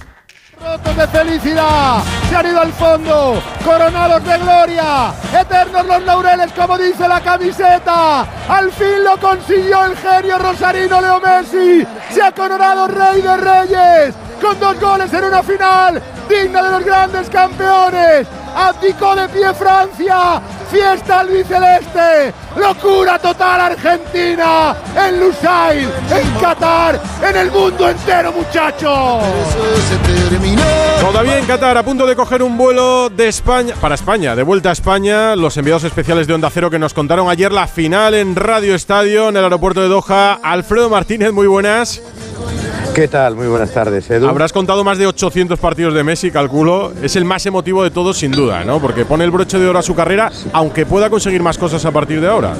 Rotos 0.59 0.97
de 0.97 1.07
felicidad, 1.07 2.03
se 2.29 2.35
han 2.35 2.47
ido 2.47 2.59
al 2.59 2.73
fondo, 2.73 3.41
coronados 3.63 4.23
de 4.23 4.37
gloria, 4.39 5.13
eternos 5.39 5.85
los 5.85 6.03
laureles 6.03 6.51
como 6.53 6.77
dice 6.77 7.07
la 7.07 7.21
camiseta, 7.21 8.21
al 8.49 8.71
fin 8.71 9.03
lo 9.03 9.17
consiguió 9.19 9.85
el 9.85 9.95
genio 9.95 10.39
rosarino 10.39 10.99
Leo 10.99 11.19
Messi, 11.19 11.85
se 12.09 12.23
ha 12.23 12.31
coronado 12.31 12.87
rey 12.87 13.21
de 13.21 13.37
reyes, 13.37 14.15
con 14.41 14.59
dos 14.59 14.79
goles 14.79 15.13
en 15.13 15.23
una 15.25 15.43
final, 15.43 16.01
digna 16.27 16.63
de 16.63 16.71
los 16.71 16.85
grandes 16.85 17.29
campeones, 17.29 18.27
abdicó 18.55 19.15
de 19.15 19.29
pie 19.29 19.53
Francia, 19.53 20.41
fiesta 20.71 21.21
albiceleste, 21.21 22.33
locura 22.57 23.19
total 23.19 23.61
Argentina, 23.61 24.75
en 24.95 25.19
Lusail, 25.19 25.89
en 26.11 26.41
Qatar, 26.41 26.99
en 27.27 27.35
el 27.35 27.51
mundo 27.51 27.89
entero 27.89 28.31
muchachos. 28.31 29.23
Todavía 31.01 31.39
en 31.39 31.45
Qatar, 31.45 31.77
a 31.77 31.83
punto 31.83 32.05
de 32.05 32.15
coger 32.15 32.43
un 32.43 32.57
vuelo 32.57 33.09
de 33.09 33.27
España, 33.27 33.75
para 33.79 33.95
España, 33.95 34.35
de 34.35 34.43
vuelta 34.43 34.69
a 34.69 34.73
España, 34.73 35.35
los 35.35 35.55
enviados 35.57 35.83
especiales 35.83 36.27
de 36.27 36.33
Onda 36.33 36.49
Cero 36.49 36.69
que 36.69 36.79
nos 36.79 36.93
contaron 36.93 37.29
ayer 37.29 37.51
la 37.51 37.67
final 37.67 38.13
en 38.13 38.35
Radio 38.35 38.75
Estadio, 38.75 39.29
en 39.29 39.37
el 39.37 39.43
aeropuerto 39.43 39.81
de 39.81 39.87
Doha. 39.87 40.39
Alfredo 40.43 40.89
Martínez, 40.89 41.31
muy 41.31 41.47
buenas. 41.47 42.01
¿Qué 42.97 43.07
tal? 43.07 43.35
Muy 43.35 43.45
buenas 43.45 43.69
tardes, 43.69 44.09
Edu. 44.09 44.27
Habrás 44.27 44.51
contado 44.51 44.83
más 44.83 44.97
de 44.97 45.05
800 45.05 45.59
partidos 45.59 45.93
de 45.93 46.03
Messi, 46.03 46.31
calculo. 46.31 46.93
Es 46.99 47.15
el 47.15 47.25
más 47.25 47.45
emotivo 47.45 47.83
de 47.83 47.91
todos, 47.91 48.17
sin 48.17 48.31
duda, 48.31 48.63
¿no? 48.65 48.81
Porque 48.81 49.05
pone 49.05 49.23
el 49.23 49.29
broche 49.29 49.59
de 49.59 49.67
oro 49.67 49.77
a 49.77 49.83
su 49.83 49.93
carrera, 49.93 50.31
aunque 50.51 50.87
pueda 50.87 51.07
conseguir 51.07 51.43
más 51.43 51.59
cosas 51.59 51.85
a 51.85 51.91
partir 51.91 52.19
de 52.19 52.27
ahora. 52.27 52.55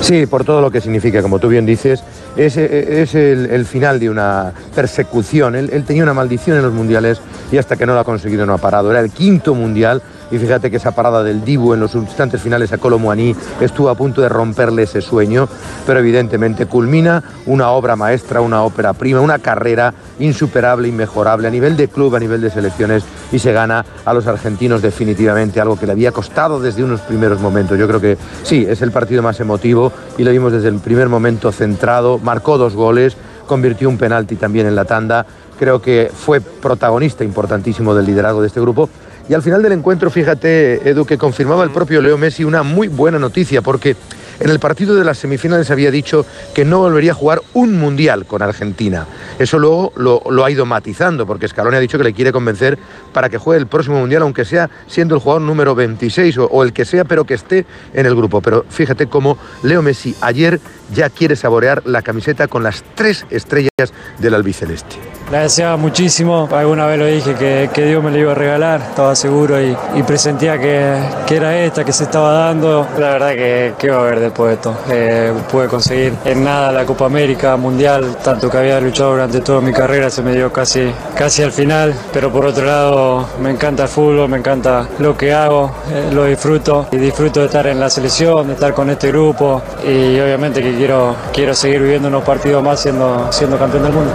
Sí, 0.00 0.24
por 0.24 0.44
todo 0.44 0.62
lo 0.62 0.70
que 0.70 0.80
significa, 0.80 1.20
como 1.20 1.38
tú 1.38 1.48
bien 1.48 1.66
dices, 1.66 2.02
es, 2.38 2.56
el, 2.56 3.66
final 3.66 4.00
de 4.00 4.08
una 4.08 4.50
persecución. 4.74 5.56
Él, 5.56 5.68
él, 5.74 5.84
tenía 5.84 6.04
una 6.04 6.14
maldición 6.14 6.56
en 6.56 6.62
los 6.62 6.72
mundiales 6.72 7.20
y 7.52 7.58
hasta 7.58 7.76
que 7.76 7.84
no 7.84 7.92
lo 7.92 8.00
ha 8.00 8.04
conseguido 8.04 8.46
no 8.46 8.54
ha 8.54 8.58
parado. 8.58 8.90
Era 8.90 9.00
el 9.00 9.10
quinto 9.10 9.54
mundial 9.54 10.00
y 10.34 10.38
fíjate 10.38 10.68
que 10.68 10.78
esa 10.78 10.90
parada 10.90 11.22
del 11.22 11.44
Dibu 11.44 11.74
en 11.74 11.80
los 11.80 11.94
instantes 11.94 12.42
finales 12.42 12.72
a 12.72 12.78
Colomuaní 12.78 13.36
estuvo 13.60 13.88
a 13.88 13.94
punto 13.94 14.20
de 14.20 14.28
romperle 14.28 14.82
ese 14.82 15.00
sueño, 15.00 15.48
pero 15.86 16.00
evidentemente 16.00 16.66
culmina 16.66 17.22
una 17.46 17.70
obra 17.70 17.94
maestra, 17.94 18.40
una 18.40 18.64
ópera 18.64 18.94
prima, 18.94 19.20
una 19.20 19.38
carrera 19.38 19.94
insuperable, 20.18 20.88
inmejorable 20.88 21.46
a 21.46 21.50
nivel 21.52 21.76
de 21.76 21.86
club, 21.86 22.16
a 22.16 22.20
nivel 22.20 22.40
de 22.40 22.50
selecciones 22.50 23.04
y 23.30 23.38
se 23.38 23.52
gana 23.52 23.84
a 24.04 24.12
los 24.12 24.26
argentinos 24.26 24.82
definitivamente, 24.82 25.60
algo 25.60 25.78
que 25.78 25.86
le 25.86 25.92
había 25.92 26.10
costado 26.10 26.58
desde 26.58 26.82
unos 26.82 27.00
primeros 27.02 27.40
momentos. 27.40 27.78
Yo 27.78 27.86
creo 27.86 28.00
que 28.00 28.18
sí, 28.42 28.66
es 28.68 28.82
el 28.82 28.90
partido 28.90 29.22
más 29.22 29.38
emotivo 29.38 29.92
y 30.18 30.24
lo 30.24 30.32
vimos 30.32 30.52
desde 30.52 30.68
el 30.68 30.80
primer 30.80 31.08
momento 31.08 31.52
centrado, 31.52 32.18
marcó 32.18 32.58
dos 32.58 32.74
goles, 32.74 33.16
convirtió 33.46 33.88
un 33.88 33.98
penalti 33.98 34.34
también 34.34 34.66
en 34.66 34.74
la 34.74 34.84
tanda. 34.84 35.26
Creo 35.60 35.80
que 35.80 36.10
fue 36.12 36.40
protagonista 36.40 37.22
importantísimo 37.22 37.94
del 37.94 38.06
liderazgo 38.06 38.40
de 38.40 38.48
este 38.48 38.60
grupo 38.60 38.88
y 39.28 39.34
al 39.34 39.42
final 39.42 39.62
del 39.62 39.72
encuentro, 39.72 40.10
fíjate, 40.10 40.88
Edu, 40.88 41.06
que 41.06 41.16
confirmaba 41.16 41.64
el 41.64 41.70
propio 41.70 42.02
Leo 42.02 42.18
Messi 42.18 42.44
una 42.44 42.62
muy 42.62 42.88
buena 42.88 43.18
noticia, 43.18 43.62
porque 43.62 43.96
en 44.40 44.50
el 44.50 44.58
partido 44.58 44.94
de 44.94 45.04
las 45.04 45.18
semifinales 45.18 45.70
había 45.70 45.90
dicho 45.90 46.26
que 46.54 46.64
no 46.64 46.80
volvería 46.80 47.12
a 47.12 47.14
jugar 47.14 47.40
un 47.54 47.78
mundial 47.78 48.26
con 48.26 48.42
Argentina. 48.42 49.06
Eso 49.38 49.58
luego 49.58 49.92
lo, 49.96 50.44
ha 50.44 50.50
ido 50.50 50.66
matizando, 50.66 51.26
porque 51.26 51.48
Scaloni 51.48 51.76
ha 51.76 51.80
dicho 51.80 51.96
que 51.96 52.04
le 52.04 52.12
quiere 52.12 52.32
convencer 52.32 52.78
para 53.12 53.28
que 53.28 53.38
juegue 53.38 53.60
el 53.60 53.66
próximo 53.66 53.98
mundial, 53.98 54.22
aunque 54.22 54.44
sea 54.44 54.68
siendo 54.86 55.14
el 55.14 55.20
jugador 55.20 55.42
número 55.42 55.74
26 55.74 56.38
o, 56.38 56.46
o 56.46 56.62
el 56.62 56.72
que 56.72 56.84
sea, 56.84 57.04
pero 57.04 57.24
que 57.24 57.34
esté 57.34 57.64
en 57.94 58.06
el 58.06 58.14
grupo. 58.14 58.42
Pero 58.42 58.66
fíjate 58.68 59.06
cómo 59.06 59.38
Leo 59.62 59.82
Messi 59.82 60.14
ayer 60.20 60.60
ya 60.92 61.08
quiere 61.08 61.36
saborear 61.36 61.82
la 61.86 62.02
camiseta 62.02 62.48
con 62.48 62.62
las 62.62 62.84
tres 62.94 63.24
estrellas 63.30 63.70
del 64.18 64.34
albiceleste. 64.34 65.13
La 65.30 65.40
deseaba 65.40 65.76
muchísimo, 65.76 66.48
alguna 66.52 66.86
vez 66.86 66.98
lo 66.98 67.06
dije 67.06 67.34
que, 67.72 67.84
Dios 67.84 68.02
me 68.04 68.10
la 68.10 68.18
iba 68.18 68.32
a 68.32 68.34
regalar, 68.34 68.80
estaba 68.82 69.16
seguro 69.16 69.60
y, 69.60 69.74
presentía 70.06 70.58
que, 70.58 70.98
era 71.30 71.58
esta, 71.58 71.82
que 71.84 71.92
se 71.92 72.04
estaba 72.04 72.32
dando. 72.32 72.86
La 72.98 73.10
verdad 73.10 73.30
que, 73.30 73.74
que 73.78 73.86
iba 73.86 74.00
a 74.00 74.02
ver 74.02 74.20
después 74.20 74.48
de 74.50 74.54
esto. 74.54 74.76
Eh, 74.90 75.32
pude 75.50 75.66
conseguir 75.66 76.14
en 76.24 76.44
nada 76.44 76.70
la 76.72 76.84
Copa 76.84 77.06
América, 77.06 77.56
Mundial, 77.56 78.16
tanto 78.22 78.50
que 78.50 78.58
había 78.58 78.78
luchado 78.80 79.12
durante 79.12 79.40
toda 79.40 79.60
mi 79.60 79.72
carrera, 79.72 80.10
se 80.10 80.22
me 80.22 80.32
dio 80.32 80.52
casi, 80.52 80.92
casi 81.16 81.42
al 81.42 81.52
final, 81.52 81.94
pero 82.12 82.30
por 82.30 82.44
otro 82.44 82.66
lado 82.66 83.26
me 83.40 83.50
encanta 83.50 83.84
el 83.84 83.88
fútbol, 83.88 84.28
me 84.28 84.38
encanta 84.38 84.86
lo 84.98 85.16
que 85.16 85.32
hago, 85.32 85.72
eh, 85.90 86.10
lo 86.12 86.26
disfruto 86.26 86.86
y 86.92 86.96
disfruto 86.98 87.40
de 87.40 87.46
estar 87.46 87.66
en 87.66 87.80
la 87.80 87.88
selección, 87.88 88.46
de 88.46 88.54
estar 88.54 88.74
con 88.74 88.90
este 88.90 89.08
grupo 89.08 89.62
y 89.82 90.20
obviamente 90.20 90.62
que 90.62 90.74
quiero, 90.74 91.16
quiero 91.32 91.54
seguir 91.54 91.80
viviendo 91.80 92.08
unos 92.08 92.24
partidos 92.24 92.62
más 92.62 92.80
siendo, 92.80 93.28
siendo 93.32 93.58
campeón 93.58 93.84
del 93.84 93.92
mundo. 93.92 94.12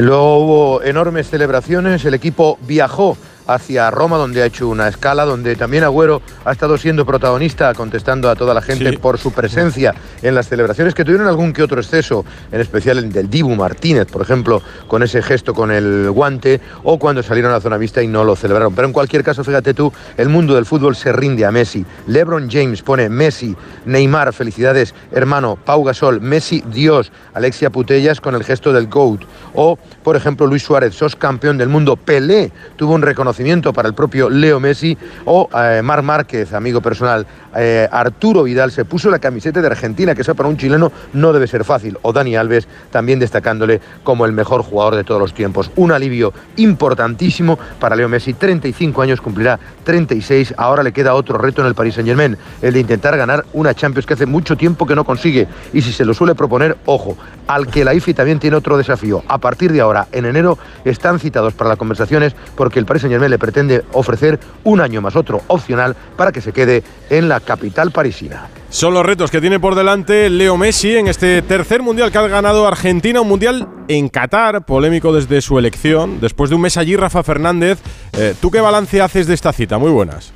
Luego 0.00 0.38
hubo 0.38 0.82
enormes 0.82 1.28
celebraciones, 1.28 2.04
el 2.04 2.14
equipo 2.14 2.56
viajó 2.62 3.16
hacia 3.48 3.90
Roma, 3.90 4.18
donde 4.18 4.42
ha 4.42 4.46
hecho 4.46 4.68
una 4.68 4.86
escala, 4.88 5.24
donde 5.24 5.56
también 5.56 5.82
Agüero 5.82 6.22
ha 6.44 6.52
estado 6.52 6.78
siendo 6.78 7.04
protagonista, 7.04 7.74
contestando 7.74 8.30
a 8.30 8.36
toda 8.36 8.54
la 8.54 8.62
gente 8.62 8.92
por 8.98 9.18
su 9.18 9.32
presencia 9.32 9.94
en 10.22 10.34
las 10.34 10.48
celebraciones, 10.48 10.94
que 10.94 11.04
tuvieron 11.04 11.26
algún 11.26 11.52
que 11.52 11.62
otro 11.62 11.80
exceso, 11.80 12.24
en 12.52 12.60
especial 12.60 12.98
el 12.98 13.10
del 13.10 13.28
Dibu 13.28 13.56
Martínez, 13.56 14.06
por 14.06 14.22
ejemplo, 14.22 14.62
con 14.86 15.02
ese 15.02 15.22
gesto 15.22 15.54
con 15.54 15.70
el 15.72 16.10
guante, 16.10 16.60
o 16.84 16.98
cuando 16.98 17.22
salieron 17.22 17.50
a 17.50 17.54
la 17.54 17.60
zona 17.60 17.78
vista 17.78 18.02
y 18.02 18.06
no 18.06 18.22
lo 18.22 18.36
celebraron. 18.36 18.74
Pero 18.74 18.86
en 18.86 18.92
cualquier 18.92 19.24
caso, 19.24 19.42
fíjate 19.42 19.72
tú, 19.72 19.92
el 20.16 20.28
mundo 20.28 20.54
del 20.54 20.66
fútbol 20.66 20.94
se 20.94 21.12
rinde 21.12 21.46
a 21.46 21.50
Messi. 21.50 21.84
LeBron 22.06 22.50
James 22.50 22.82
pone 22.82 23.08
Messi, 23.08 23.56
Neymar, 23.86 24.34
felicidades, 24.34 24.94
hermano, 25.10 25.58
Pau 25.64 25.82
Gasol, 25.84 26.20
Messi, 26.20 26.62
Dios, 26.70 27.10
Alexia 27.32 27.70
Putellas 27.70 28.20
con 28.20 28.34
el 28.34 28.44
gesto 28.44 28.74
del 28.74 28.88
GOAT. 28.88 29.22
O, 29.54 29.78
por 30.02 30.16
ejemplo, 30.16 30.46
Luis 30.46 30.62
Suárez, 30.62 30.94
sos 30.94 31.16
campeón 31.16 31.56
del 31.56 31.68
mundo. 31.68 31.96
Pelé 31.96 32.52
tuvo 32.76 32.94
un 32.94 33.02
reconocimiento 33.38 33.72
para 33.72 33.88
el 33.88 33.94
propio 33.94 34.28
Leo 34.28 34.58
Messi 34.58 34.96
o 35.24 35.48
eh, 35.54 35.80
Mar 35.82 36.02
Márquez, 36.02 36.52
amigo 36.52 36.80
personal. 36.80 37.26
Eh, 37.56 37.88
Arturo 37.90 38.42
Vidal 38.42 38.70
se 38.70 38.84
puso 38.84 39.10
la 39.10 39.18
camiseta 39.18 39.60
de 39.60 39.66
Argentina, 39.66 40.14
que 40.14 40.22
eso 40.22 40.34
para 40.34 40.48
un 40.48 40.56
chileno 40.56 40.92
no 41.12 41.32
debe 41.32 41.46
ser 41.46 41.64
fácil. 41.64 41.96
O 42.02 42.12
Dani 42.12 42.36
Alves 42.36 42.66
también 42.90 43.18
destacándole 43.18 43.80
como 44.02 44.26
el 44.26 44.32
mejor 44.32 44.62
jugador 44.62 44.96
de 44.96 45.04
todos 45.04 45.20
los 45.20 45.34
tiempos. 45.34 45.70
Un 45.76 45.92
alivio 45.92 46.32
importantísimo 46.56 47.58
para 47.78 47.96
Leo 47.96 48.08
Messi. 48.08 48.34
35 48.34 49.02
años 49.02 49.20
cumplirá 49.20 49.58
36. 49.84 50.54
Ahora 50.56 50.82
le 50.82 50.92
queda 50.92 51.14
otro 51.14 51.38
reto 51.38 51.62
en 51.62 51.68
el 51.68 51.74
Paris 51.74 51.94
Saint 51.94 52.08
Germain, 52.08 52.36
el 52.60 52.72
de 52.72 52.80
intentar 52.80 53.16
ganar 53.16 53.44
una 53.52 53.74
Champions 53.74 54.06
que 54.06 54.14
hace 54.14 54.26
mucho 54.26 54.56
tiempo 54.56 54.86
que 54.86 54.94
no 54.94 55.04
consigue. 55.04 55.46
Y 55.72 55.82
si 55.82 55.92
se 55.92 56.04
lo 56.04 56.12
suele 56.12 56.34
proponer, 56.34 56.76
ojo, 56.86 57.16
al 57.46 57.68
que 57.68 57.84
la 57.84 57.94
IFI 57.94 58.14
también 58.14 58.38
tiene 58.38 58.56
otro 58.56 58.76
desafío. 58.76 59.22
A 59.28 59.38
partir 59.38 59.72
de 59.72 59.80
ahora, 59.80 60.06
en 60.12 60.26
enero, 60.26 60.58
están 60.84 61.18
citados 61.18 61.54
para 61.54 61.70
las 61.70 61.78
conversaciones 61.78 62.34
porque 62.56 62.78
el 62.78 62.84
Paris 62.84 63.02
Saint 63.02 63.12
Germain 63.12 63.27
le 63.28 63.38
pretende 63.38 63.84
ofrecer 63.92 64.38
un 64.64 64.80
año 64.80 65.00
más 65.00 65.16
otro 65.16 65.42
opcional 65.48 65.96
para 66.16 66.32
que 66.32 66.40
se 66.40 66.52
quede 66.52 66.82
en 67.10 67.28
la 67.28 67.40
capital 67.40 67.90
parisina. 67.90 68.48
Son 68.70 68.92
los 68.92 69.04
retos 69.04 69.30
que 69.30 69.40
tiene 69.40 69.58
por 69.58 69.74
delante 69.74 70.28
Leo 70.28 70.56
Messi 70.56 70.96
en 70.96 71.08
este 71.08 71.40
tercer 71.42 71.82
mundial 71.82 72.12
que 72.12 72.18
ha 72.18 72.28
ganado 72.28 72.66
Argentina, 72.66 73.20
un 73.20 73.28
mundial 73.28 73.66
en 73.88 74.08
Qatar, 74.08 74.66
polémico 74.66 75.12
desde 75.12 75.40
su 75.40 75.58
elección. 75.58 76.20
Después 76.20 76.50
de 76.50 76.56
un 76.56 76.62
mes 76.62 76.76
allí, 76.76 76.94
Rafa 76.94 77.22
Fernández, 77.22 77.78
eh, 78.12 78.34
¿tú 78.40 78.50
qué 78.50 78.60
balance 78.60 79.00
haces 79.00 79.26
de 79.26 79.34
esta 79.34 79.52
cita? 79.52 79.78
Muy 79.78 79.90
buenas. 79.90 80.32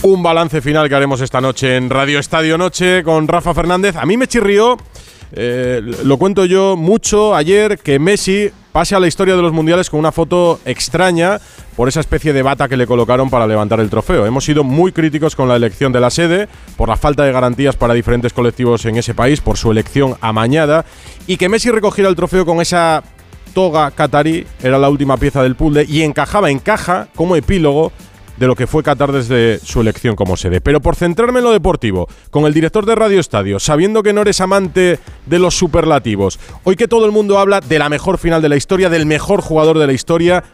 Un 0.00 0.22
balance 0.22 0.62
final 0.62 0.88
que 0.88 0.94
haremos 0.94 1.20
esta 1.20 1.40
noche 1.40 1.76
en 1.76 1.90
Radio 1.90 2.18
Estadio 2.18 2.56
Noche 2.56 3.02
con 3.02 3.28
Rafa 3.28 3.52
Fernández. 3.52 3.96
A 3.96 4.06
mí 4.06 4.16
me 4.16 4.28
chirrió 4.28 4.78
eh, 5.32 5.82
lo 6.04 6.16
cuento 6.16 6.44
yo 6.44 6.76
mucho 6.76 7.34
ayer 7.34 7.78
que 7.78 7.98
Messi 7.98 8.50
pase 8.72 8.94
a 8.94 9.00
la 9.00 9.08
historia 9.08 9.36
de 9.36 9.42
los 9.42 9.52
mundiales 9.52 9.90
con 9.90 10.00
una 10.00 10.12
foto 10.12 10.60
extraña 10.64 11.40
por 11.76 11.88
esa 11.88 12.00
especie 12.00 12.32
de 12.32 12.42
bata 12.42 12.68
que 12.68 12.76
le 12.76 12.86
colocaron 12.86 13.30
para 13.30 13.46
levantar 13.46 13.80
el 13.80 13.90
trofeo. 13.90 14.26
Hemos 14.26 14.44
sido 14.44 14.64
muy 14.64 14.92
críticos 14.92 15.36
con 15.36 15.48
la 15.48 15.56
elección 15.56 15.92
de 15.92 16.00
la 16.00 16.10
sede, 16.10 16.48
por 16.76 16.88
la 16.88 16.96
falta 16.96 17.24
de 17.24 17.32
garantías 17.32 17.76
para 17.76 17.94
diferentes 17.94 18.32
colectivos 18.32 18.84
en 18.86 18.96
ese 18.96 19.14
país, 19.14 19.40
por 19.40 19.56
su 19.56 19.70
elección 19.70 20.16
amañada 20.20 20.84
y 21.26 21.36
que 21.36 21.48
Messi 21.48 21.70
recogiera 21.70 22.08
el 22.08 22.16
trofeo 22.16 22.46
con 22.46 22.60
esa 22.60 23.02
toga 23.54 23.90
catarí 23.90 24.46
era 24.62 24.78
la 24.78 24.88
última 24.88 25.16
pieza 25.16 25.42
del 25.42 25.56
puzzle 25.56 25.84
y 25.88 26.02
encajaba, 26.02 26.50
encaja 26.50 27.08
como 27.14 27.34
epílogo 27.34 27.92
de 28.38 28.46
lo 28.46 28.54
que 28.54 28.66
fue 28.66 28.82
Qatar 28.82 29.12
desde 29.12 29.58
su 29.58 29.80
elección 29.80 30.16
como 30.16 30.36
sede. 30.36 30.60
Pero 30.60 30.80
por 30.80 30.96
centrarme 30.96 31.38
en 31.38 31.44
lo 31.44 31.52
deportivo, 31.52 32.08
con 32.30 32.44
el 32.44 32.54
director 32.54 32.86
de 32.86 32.94
Radio 32.94 33.20
Estadio, 33.20 33.58
sabiendo 33.58 34.02
que 34.02 34.12
no 34.12 34.22
eres 34.22 34.40
amante 34.40 34.98
de 35.26 35.38
los 35.38 35.54
superlativos, 35.54 36.38
hoy 36.64 36.76
que 36.76 36.88
todo 36.88 37.06
el 37.06 37.12
mundo 37.12 37.38
habla 37.38 37.60
de 37.60 37.78
la 37.78 37.88
mejor 37.88 38.18
final 38.18 38.42
de 38.42 38.48
la 38.48 38.56
historia, 38.56 38.88
del 38.88 39.06
mejor 39.06 39.40
jugador 39.40 39.78
de 39.78 39.86
la 39.86 39.92
historia, 39.92 40.44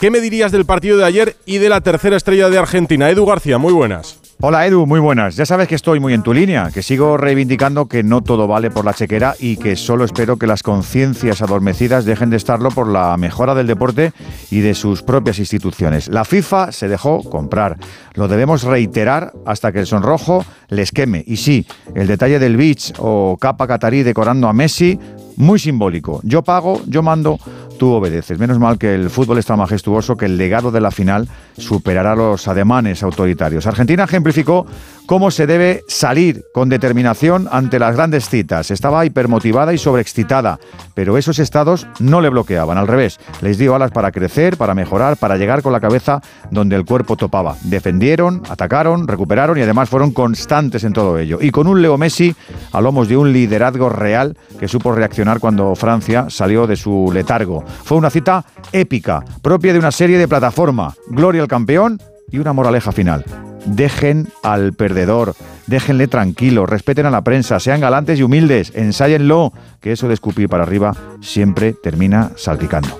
¿qué 0.00 0.10
me 0.10 0.20
dirías 0.20 0.52
del 0.52 0.64
partido 0.64 0.96
de 0.96 1.04
ayer 1.04 1.36
y 1.44 1.58
de 1.58 1.68
la 1.68 1.80
tercera 1.80 2.16
estrella 2.16 2.48
de 2.48 2.58
Argentina? 2.58 3.10
Edu 3.10 3.26
García, 3.26 3.58
muy 3.58 3.72
buenas. 3.72 4.23
Hola 4.40 4.66
Edu, 4.66 4.84
muy 4.84 5.00
buenas. 5.00 5.36
Ya 5.36 5.46
sabes 5.46 5.68
que 5.68 5.74
estoy 5.74 6.00
muy 6.00 6.12
en 6.12 6.22
tu 6.22 6.34
línea, 6.34 6.70
que 6.72 6.82
sigo 6.82 7.16
reivindicando 7.16 7.86
que 7.86 8.02
no 8.02 8.22
todo 8.22 8.46
vale 8.46 8.70
por 8.70 8.84
la 8.84 8.92
chequera 8.92 9.34
y 9.38 9.56
que 9.56 9.74
solo 9.76 10.04
espero 10.04 10.36
que 10.36 10.46
las 10.46 10.62
conciencias 10.62 11.40
adormecidas 11.40 12.04
dejen 12.04 12.28
de 12.28 12.36
estarlo 12.36 12.70
por 12.70 12.88
la 12.88 13.16
mejora 13.16 13.54
del 13.54 13.66
deporte 13.66 14.12
y 14.50 14.60
de 14.60 14.74
sus 14.74 15.02
propias 15.02 15.38
instituciones. 15.38 16.08
La 16.08 16.24
FIFA 16.24 16.72
se 16.72 16.88
dejó 16.88 17.22
comprar. 17.22 17.78
Lo 18.14 18.28
debemos 18.28 18.64
reiterar 18.64 19.32
hasta 19.46 19.72
que 19.72 19.80
el 19.80 19.86
sonrojo 19.86 20.44
les 20.68 20.90
queme. 20.90 21.24
Y 21.26 21.36
sí, 21.36 21.66
el 21.94 22.06
detalle 22.06 22.38
del 22.38 22.56
beach 22.56 22.92
o 22.98 23.38
capa 23.40 23.66
catarí 23.66 24.02
decorando 24.02 24.48
a 24.48 24.52
Messi, 24.52 24.98
muy 25.36 25.58
simbólico. 25.58 26.20
Yo 26.22 26.42
pago, 26.42 26.82
yo 26.86 27.02
mando, 27.02 27.38
tú 27.78 27.92
obedeces. 27.92 28.38
Menos 28.38 28.58
mal 28.58 28.78
que 28.78 28.94
el 28.94 29.10
fútbol 29.10 29.38
es 29.38 29.46
tan 29.46 29.58
majestuoso 29.58 30.16
que 30.16 30.26
el 30.26 30.36
legado 30.36 30.70
de 30.70 30.80
la 30.80 30.90
final 30.90 31.28
superará 31.56 32.14
los 32.14 32.46
ademanes 32.48 33.02
autoritarios. 33.02 33.66
Argentina 33.66 34.04
ejemplificó 34.04 34.66
cómo 35.06 35.30
se 35.30 35.46
debe 35.46 35.84
salir 35.88 36.44
con 36.52 36.68
determinación 36.68 37.48
ante 37.50 37.78
las 37.78 37.94
grandes 37.94 38.28
citas. 38.28 38.70
Estaba 38.70 39.04
hipermotivada 39.04 39.72
y 39.72 39.78
sobreexcitada, 39.78 40.58
pero 40.94 41.18
esos 41.18 41.38
estados 41.38 41.86
no 42.00 42.20
le 42.20 42.28
bloqueaban, 42.28 42.78
al 42.78 42.88
revés, 42.88 43.18
les 43.40 43.58
dio 43.58 43.74
alas 43.74 43.90
para 43.90 44.12
crecer, 44.12 44.56
para 44.56 44.74
mejorar, 44.74 45.16
para 45.16 45.36
llegar 45.36 45.62
con 45.62 45.72
la 45.72 45.80
cabeza 45.80 46.20
donde 46.50 46.76
el 46.76 46.84
cuerpo 46.84 47.16
topaba. 47.16 47.56
Defendieron, 47.62 48.42
atacaron, 48.48 49.06
recuperaron 49.06 49.58
y 49.58 49.62
además 49.62 49.88
fueron 49.88 50.12
constantes 50.12 50.84
en 50.84 50.92
todo 50.92 51.18
ello. 51.18 51.38
Y 51.40 51.50
con 51.50 51.66
un 51.66 51.82
Leo 51.82 51.98
Messi 51.98 52.34
a 52.72 52.80
lomos 52.80 53.08
de 53.08 53.16
un 53.16 53.32
liderazgo 53.32 53.88
real 53.88 54.36
que 54.58 54.68
supo 54.68 54.92
reaccionar 54.92 55.40
cuando 55.40 55.74
Francia 55.74 56.26
salió 56.28 56.66
de 56.66 56.76
su 56.76 57.10
letargo. 57.12 57.64
Fue 57.84 57.98
una 57.98 58.10
cita 58.10 58.44
épica, 58.72 59.24
propia 59.42 59.72
de 59.72 59.78
una 59.78 59.92
serie 59.92 60.18
de 60.18 60.28
plataforma. 60.28 60.94
Gloria 61.08 61.42
al 61.42 61.48
campeón 61.48 61.98
y 62.30 62.38
una 62.38 62.52
moraleja 62.52 62.92
final 62.92 63.24
dejen 63.66 64.28
al 64.42 64.72
perdedor, 64.72 65.34
déjenle 65.66 66.08
tranquilo, 66.08 66.66
respeten 66.66 67.06
a 67.06 67.10
la 67.10 67.22
prensa, 67.22 67.60
sean 67.60 67.80
galantes 67.80 68.18
y 68.18 68.22
humildes, 68.22 68.72
ensáyenlo, 68.74 69.52
que 69.80 69.92
eso 69.92 70.08
de 70.08 70.14
escupir 70.14 70.48
para 70.48 70.64
arriba 70.64 70.94
siempre 71.20 71.72
termina 71.72 72.32
salpicando. 72.36 72.98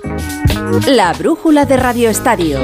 La 0.86 1.12
brújula 1.12 1.66
de 1.66 1.76
Radio 1.76 2.10
Estadio. 2.10 2.58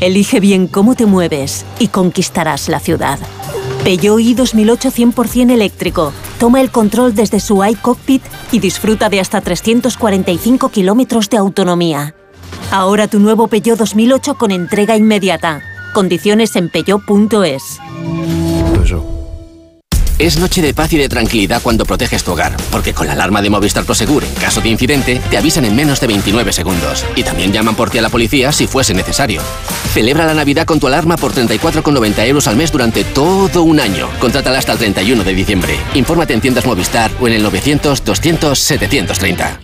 Elige 0.00 0.40
bien 0.40 0.66
cómo 0.66 0.94
te 0.94 1.06
mueves 1.06 1.64
y 1.78 1.88
conquistarás 1.88 2.68
la 2.68 2.80
ciudad. 2.80 3.18
Peugeot 3.84 4.20
i 4.20 4.34
2008 4.34 4.90
100% 4.90 5.50
eléctrico. 5.52 6.12
Toma 6.38 6.60
el 6.60 6.70
control 6.70 7.14
desde 7.14 7.40
su 7.40 7.64
iCockpit 7.64 8.22
y 8.50 8.58
disfruta 8.58 9.08
de 9.08 9.20
hasta 9.20 9.40
345 9.40 10.70
kilómetros 10.70 11.30
de 11.30 11.36
autonomía. 11.36 12.14
Ahora 12.70 13.08
tu 13.08 13.20
nuevo 13.20 13.48
Peugeot 13.48 13.78
2008 13.78 14.34
con 14.34 14.50
entrega 14.50 14.96
inmediata. 14.96 15.62
Condiciones 15.92 16.56
en 16.56 16.68
peyo.es. 16.70 17.80
Es 20.16 20.38
noche 20.38 20.62
de 20.62 20.72
paz 20.72 20.92
y 20.92 20.96
de 20.96 21.08
tranquilidad 21.08 21.60
cuando 21.60 21.84
proteges 21.84 22.22
tu 22.22 22.32
hogar, 22.32 22.56
porque 22.70 22.94
con 22.94 23.08
la 23.08 23.14
alarma 23.14 23.42
de 23.42 23.50
Movistar 23.50 23.84
Prosegur, 23.84 24.22
en 24.22 24.32
caso 24.34 24.60
de 24.60 24.68
incidente, 24.68 25.20
te 25.28 25.36
avisan 25.36 25.64
en 25.64 25.74
menos 25.74 26.00
de 26.00 26.06
29 26.06 26.52
segundos. 26.52 27.04
Y 27.16 27.24
también 27.24 27.52
llaman 27.52 27.74
por 27.74 27.90
ti 27.90 27.98
a 27.98 28.02
la 28.02 28.10
policía 28.10 28.52
si 28.52 28.68
fuese 28.68 28.94
necesario. 28.94 29.42
Celebra 29.92 30.24
la 30.24 30.34
Navidad 30.34 30.66
con 30.66 30.78
tu 30.78 30.86
alarma 30.86 31.16
por 31.16 31.32
34,90 31.32 32.26
euros 32.28 32.46
al 32.46 32.56
mes 32.56 32.70
durante 32.70 33.02
todo 33.02 33.64
un 33.64 33.80
año. 33.80 34.08
Contrátala 34.20 34.58
hasta 34.58 34.72
el 34.72 34.78
31 34.78 35.24
de 35.24 35.34
diciembre. 35.34 35.76
Infórmate 35.94 36.32
en 36.32 36.40
tiendas 36.40 36.64
Movistar 36.64 37.10
o 37.20 37.26
en 37.26 37.34
el 37.34 37.42
900 37.42 38.04
200 38.04 38.56
730. 38.56 39.63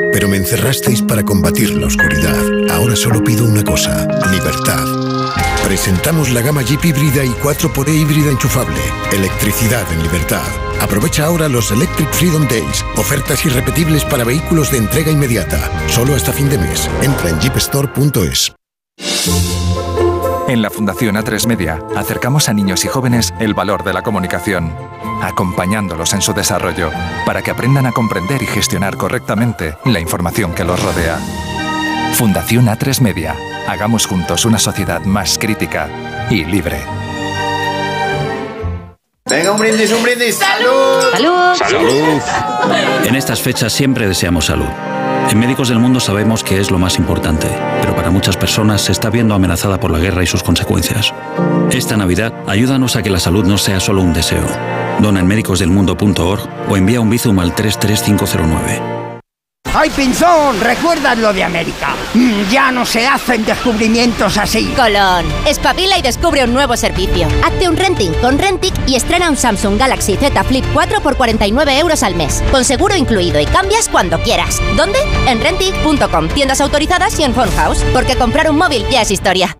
pero 0.11 0.27
me 0.27 0.37
encerrasteis 0.37 1.01
para 1.01 1.23
combatir 1.23 1.75
la 1.75 1.87
oscuridad. 1.87 2.43
Ahora 2.71 2.95
solo 2.95 3.23
pido 3.23 3.45
una 3.45 3.63
cosa, 3.63 4.07
libertad. 4.31 4.85
Presentamos 5.65 6.31
la 6.31 6.41
gama 6.41 6.63
Jeep 6.63 6.83
híbrida 6.83 7.23
y 7.23 7.29
4xE 7.29 7.93
híbrida 7.93 8.31
enchufable. 8.31 8.79
Electricidad 9.11 9.85
en 9.93 10.03
libertad. 10.03 10.47
Aprovecha 10.81 11.25
ahora 11.25 11.47
los 11.47 11.71
Electric 11.71 12.11
Freedom 12.11 12.47
Days. 12.47 12.83
Ofertas 12.97 13.45
irrepetibles 13.45 14.03
para 14.03 14.23
vehículos 14.23 14.71
de 14.71 14.79
entrega 14.79 15.11
inmediata. 15.11 15.71
Solo 15.87 16.15
hasta 16.15 16.33
fin 16.33 16.49
de 16.49 16.57
mes. 16.57 16.89
Entra 17.01 17.29
en 17.29 17.39
jeepstore.es. 17.39 18.53
En 20.47 20.61
la 20.61 20.69
Fundación 20.69 21.15
A3 21.15 21.47
Media 21.47 21.79
acercamos 21.95 22.49
a 22.49 22.53
niños 22.53 22.83
y 22.83 22.89
jóvenes 22.89 23.33
el 23.39 23.53
valor 23.53 23.85
de 23.85 23.93
la 23.93 24.01
comunicación, 24.01 24.75
acompañándolos 25.21 26.13
en 26.13 26.21
su 26.21 26.33
desarrollo, 26.33 26.89
para 27.25 27.41
que 27.41 27.51
aprendan 27.51 27.85
a 27.85 27.91
comprender 27.91 28.41
y 28.41 28.47
gestionar 28.47 28.97
correctamente 28.97 29.77
la 29.85 29.99
información 29.99 30.53
que 30.53 30.63
los 30.63 30.81
rodea. 30.81 31.17
Fundación 32.13 32.67
A3 32.67 33.01
Media. 33.01 33.35
Hagamos 33.67 34.05
juntos 34.05 34.45
una 34.45 34.59
sociedad 34.59 35.01
más 35.05 35.37
crítica 35.37 35.87
y 36.29 36.43
libre. 36.45 36.81
Venga, 39.29 39.51
un 39.51 39.59
brindis, 39.59 39.91
un 39.93 40.03
brindis. 40.03 40.35
¡Salud! 40.35 41.03
¡Salud! 41.11 41.55
¡Salud! 41.55 42.21
En 43.05 43.15
estas 43.15 43.41
fechas 43.41 43.71
siempre 43.71 44.07
deseamos 44.07 44.45
salud. 44.45 44.67
En 45.29 45.39
Médicos 45.39 45.69
del 45.69 45.79
Mundo 45.79 46.01
sabemos 46.01 46.43
que 46.43 46.59
es 46.59 46.69
lo 46.69 46.77
más 46.77 46.97
importante, 46.97 47.47
pero 47.81 47.95
para 47.95 48.09
muchas 48.09 48.35
personas 48.35 48.81
se 48.81 48.91
está 48.91 49.09
viendo 49.09 49.33
amenazada 49.33 49.79
por 49.79 49.91
la 49.91 49.99
guerra 49.99 50.23
y 50.23 50.27
sus 50.27 50.43
consecuencias. 50.43 51.13
Esta 51.71 51.95
Navidad, 51.95 52.33
ayúdanos 52.47 52.97
a 52.97 53.03
que 53.03 53.09
la 53.09 53.19
salud 53.19 53.45
no 53.45 53.57
sea 53.57 53.79
solo 53.79 54.01
un 54.01 54.11
deseo. 54.11 54.45
Dona 54.99 55.19
en 55.19 55.27
médicosdelmundo.org 55.27 56.49
o 56.69 56.77
envía 56.77 56.99
un 56.99 57.09
bizum 57.09 57.39
al 57.39 57.53
33509. 57.53 59.01
¡Ay, 59.73 59.89
Pinzón! 59.89 60.59
¿Recuerdas 60.59 61.17
lo 61.17 61.31
de 61.31 61.45
América? 61.45 61.95
Mm, 62.13 62.51
ya 62.51 62.73
no 62.73 62.85
se 62.85 63.07
hacen 63.07 63.45
descubrimientos 63.45 64.37
así. 64.37 64.65
Colón, 64.75 65.25
espabila 65.47 65.97
y 65.97 66.01
descubre 66.01 66.43
un 66.43 66.53
nuevo 66.53 66.75
servicio. 66.75 67.25
Hazte 67.45 67.69
un 67.69 67.77
renting 67.77 68.11
con 68.21 68.37
Rentic 68.37 68.73
y 68.85 68.95
estrena 68.95 69.29
un 69.29 69.37
Samsung 69.37 69.79
Galaxy 69.79 70.17
Z 70.17 70.43
Flip 70.43 70.65
4 70.73 70.99
por 71.01 71.15
49 71.15 71.79
euros 71.79 72.03
al 72.03 72.15
mes. 72.15 72.43
Con 72.51 72.65
seguro 72.65 72.97
incluido 72.97 73.39
y 73.39 73.45
cambias 73.45 73.87
cuando 73.87 74.19
quieras. 74.19 74.61
¿Dónde? 74.75 74.99
En 75.27 75.39
Rentic.com, 75.39 76.27
tiendas 76.29 76.59
autorizadas 76.59 77.17
y 77.19 77.23
en 77.23 77.33
House. 77.33 77.83
Porque 77.93 78.17
comprar 78.17 78.51
un 78.51 78.57
móvil 78.57 78.83
ya 78.91 79.01
es 79.01 79.11
historia. 79.11 79.57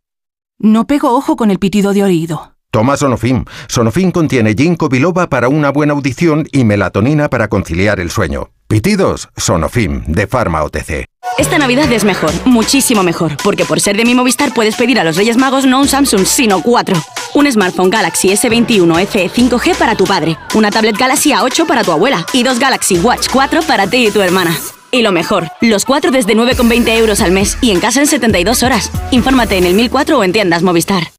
No 0.59 0.85
pego 0.87 1.15
ojo 1.15 1.37
con 1.37 1.51
el 1.51 1.57
pitido 1.57 1.93
de 1.93 2.03
oído. 2.03 2.51
Toma 2.71 2.95
Sonofim. 2.95 3.43
Sonofim 3.67 4.11
contiene 4.11 4.53
ginkgo 4.53 4.87
biloba 4.87 5.27
para 5.27 5.49
una 5.49 5.71
buena 5.71 5.91
audición 5.91 6.47
y 6.53 6.63
melatonina 6.63 7.29
para 7.29 7.49
conciliar 7.49 7.99
el 7.99 8.09
sueño. 8.09 8.49
Pitidos, 8.69 9.27
Sonofim, 9.35 10.05
de 10.05 10.25
Pharma 10.25 10.63
OTC. 10.63 11.03
Esta 11.37 11.57
Navidad 11.57 11.91
es 11.91 12.05
mejor, 12.05 12.31
muchísimo 12.45 13.03
mejor, 13.03 13.35
porque 13.43 13.65
por 13.65 13.81
ser 13.81 13.97
de 13.97 14.05
mi 14.05 14.15
Movistar 14.15 14.53
puedes 14.53 14.77
pedir 14.77 14.99
a 14.99 15.03
los 15.03 15.17
Reyes 15.17 15.35
Magos 15.35 15.65
no 15.65 15.81
un 15.81 15.89
Samsung, 15.89 16.25
sino 16.25 16.61
cuatro. 16.61 16.95
Un 17.33 17.51
smartphone 17.51 17.89
Galaxy 17.89 18.29
S21 18.29 19.05
FE 19.05 19.29
5G 19.29 19.75
para 19.75 19.95
tu 19.95 20.05
padre, 20.05 20.37
una 20.55 20.71
tablet 20.71 20.97
Galaxy 20.97 21.31
A8 21.31 21.65
para 21.65 21.83
tu 21.83 21.91
abuela 21.91 22.25
y 22.31 22.43
dos 22.43 22.59
Galaxy 22.59 22.97
Watch 22.99 23.27
4 23.33 23.63
para 23.63 23.87
ti 23.87 24.07
y 24.07 24.11
tu 24.11 24.21
hermana. 24.21 24.55
Y 24.91 25.01
lo 25.01 25.11
mejor, 25.11 25.49
los 25.59 25.83
cuatro 25.83 26.11
desde 26.11 26.35
9,20 26.35 26.97
euros 26.97 27.21
al 27.21 27.31
mes 27.31 27.57
y 27.61 27.71
en 27.71 27.81
casa 27.81 27.99
en 27.99 28.07
72 28.07 28.63
horas. 28.63 28.91
Infórmate 29.11 29.57
en 29.57 29.65
el 29.65 29.73
1004 29.73 30.17
o 30.17 30.23
en 30.23 30.31
tiendas 30.31 30.63
Movistar. 30.63 31.11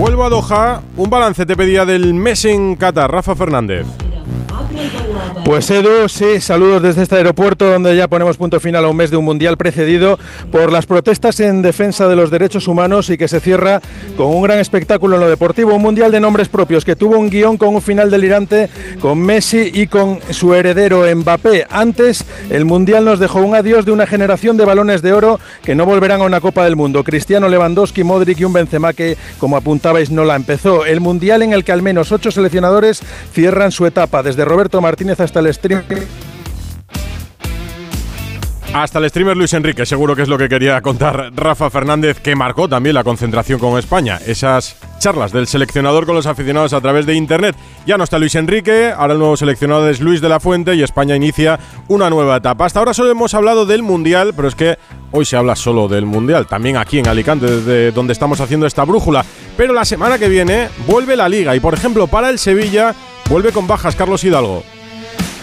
Vuelvo 0.00 0.30
Doha. 0.30 0.80
Un 0.96 1.10
balance 1.10 1.44
te 1.44 1.54
pedía 1.54 1.84
del 1.84 2.14
mes 2.14 2.46
en 2.46 2.74
Qatar, 2.76 3.12
Rafa 3.12 3.36
Fernández. 3.36 3.84
Pues 5.44 5.70
Edu, 5.70 6.08
sí, 6.08 6.40
saludos 6.40 6.82
desde 6.82 7.02
este 7.02 7.16
aeropuerto 7.16 7.66
donde 7.66 7.96
ya 7.96 8.06
ponemos 8.08 8.36
punto 8.36 8.60
final 8.60 8.84
a 8.84 8.88
un 8.88 8.96
mes 8.96 9.10
de 9.10 9.16
un 9.16 9.24
mundial 9.24 9.56
precedido 9.56 10.18
por 10.52 10.70
las 10.70 10.86
protestas 10.86 11.40
en 11.40 11.60
defensa 11.62 12.06
de 12.06 12.14
los 12.14 12.30
derechos 12.30 12.68
humanos 12.68 13.10
y 13.10 13.18
que 13.18 13.26
se 13.26 13.40
cierra 13.40 13.80
con 14.16 14.28
un 14.28 14.42
gran 14.42 14.58
espectáculo 14.58 15.16
en 15.16 15.22
lo 15.22 15.28
deportivo, 15.28 15.74
un 15.74 15.82
mundial 15.82 16.12
de 16.12 16.20
nombres 16.20 16.48
propios 16.48 16.84
que 16.84 16.94
tuvo 16.94 17.18
un 17.18 17.30
guion 17.30 17.56
con 17.56 17.74
un 17.74 17.82
final 17.82 18.10
delirante 18.10 18.68
con 19.00 19.18
Messi 19.18 19.72
y 19.74 19.88
con 19.88 20.20
su 20.30 20.54
heredero 20.54 21.04
Mbappé. 21.12 21.66
Antes, 21.68 22.24
el 22.48 22.64
mundial 22.64 23.04
nos 23.04 23.18
dejó 23.18 23.40
un 23.40 23.56
adiós 23.56 23.84
de 23.84 23.92
una 23.92 24.06
generación 24.06 24.56
de 24.56 24.64
balones 24.64 25.02
de 25.02 25.12
oro 25.12 25.40
que 25.64 25.74
no 25.74 25.84
volverán 25.84 26.20
a 26.20 26.24
una 26.24 26.40
Copa 26.40 26.64
del 26.64 26.76
Mundo. 26.76 27.02
Cristiano 27.02 27.48
Lewandowski, 27.48 28.04
Modric 28.04 28.38
y 28.38 28.44
un 28.44 28.52
Benzema 28.52 28.92
que, 28.92 29.16
como 29.38 29.56
apuntabais, 29.56 30.10
no 30.10 30.24
la 30.24 30.36
empezó. 30.36 30.84
El 30.84 31.00
mundial 31.00 31.42
en 31.42 31.52
el 31.52 31.64
que 31.64 31.72
al 31.72 31.82
menos 31.82 32.12
ocho 32.12 32.30
seleccionadores 32.30 33.02
cierran 33.32 33.72
su 33.72 33.86
etapa, 33.86 34.22
desde 34.22 34.44
Roberto 34.44 34.80
Martínez 34.80 34.99
hasta 35.08 35.40
el 35.40 35.52
stream. 35.54 35.82
Hasta 38.72 39.00
el 39.00 39.10
streamer 39.10 39.36
Luis 39.36 39.52
Enrique, 39.52 39.84
seguro 39.84 40.14
que 40.14 40.22
es 40.22 40.28
lo 40.28 40.38
que 40.38 40.48
quería 40.48 40.80
contar 40.80 41.32
Rafa 41.34 41.70
Fernández, 41.70 42.20
que 42.20 42.36
marcó 42.36 42.68
también 42.68 42.94
la 42.94 43.02
concentración 43.02 43.58
con 43.58 43.76
España. 43.76 44.20
Esas 44.24 44.76
charlas 45.00 45.32
del 45.32 45.48
seleccionador 45.48 46.06
con 46.06 46.14
los 46.14 46.26
aficionados 46.26 46.72
a 46.72 46.80
través 46.80 47.04
de 47.04 47.14
internet. 47.14 47.56
Ya 47.84 47.98
no 47.98 48.04
está 48.04 48.20
Luis 48.20 48.36
Enrique, 48.36 48.92
ahora 48.96 49.14
el 49.14 49.18
nuevo 49.18 49.36
seleccionador 49.36 49.90
es 49.90 50.00
Luis 50.00 50.20
de 50.20 50.28
la 50.28 50.38
Fuente 50.38 50.76
y 50.76 50.84
España 50.84 51.16
inicia 51.16 51.58
una 51.88 52.10
nueva 52.10 52.36
etapa. 52.36 52.64
Hasta 52.64 52.78
ahora 52.78 52.94
solo 52.94 53.10
hemos 53.10 53.34
hablado 53.34 53.66
del 53.66 53.82
Mundial, 53.82 54.34
pero 54.36 54.46
es 54.46 54.54
que 54.54 54.78
hoy 55.10 55.24
se 55.24 55.36
habla 55.36 55.56
solo 55.56 55.88
del 55.88 56.06
Mundial, 56.06 56.46
también 56.46 56.76
aquí 56.76 57.00
en 57.00 57.08
Alicante, 57.08 57.46
desde 57.46 57.90
donde 57.90 58.12
estamos 58.12 58.40
haciendo 58.40 58.66
esta 58.66 58.84
brújula. 58.84 59.24
Pero 59.56 59.72
la 59.72 59.84
semana 59.84 60.16
que 60.16 60.28
viene 60.28 60.68
vuelve 60.86 61.16
la 61.16 61.28
liga 61.28 61.56
y, 61.56 61.60
por 61.60 61.74
ejemplo, 61.74 62.06
para 62.06 62.30
el 62.30 62.38
Sevilla 62.38 62.94
vuelve 63.28 63.50
con 63.50 63.66
bajas 63.66 63.96
Carlos 63.96 64.22
Hidalgo. 64.22 64.62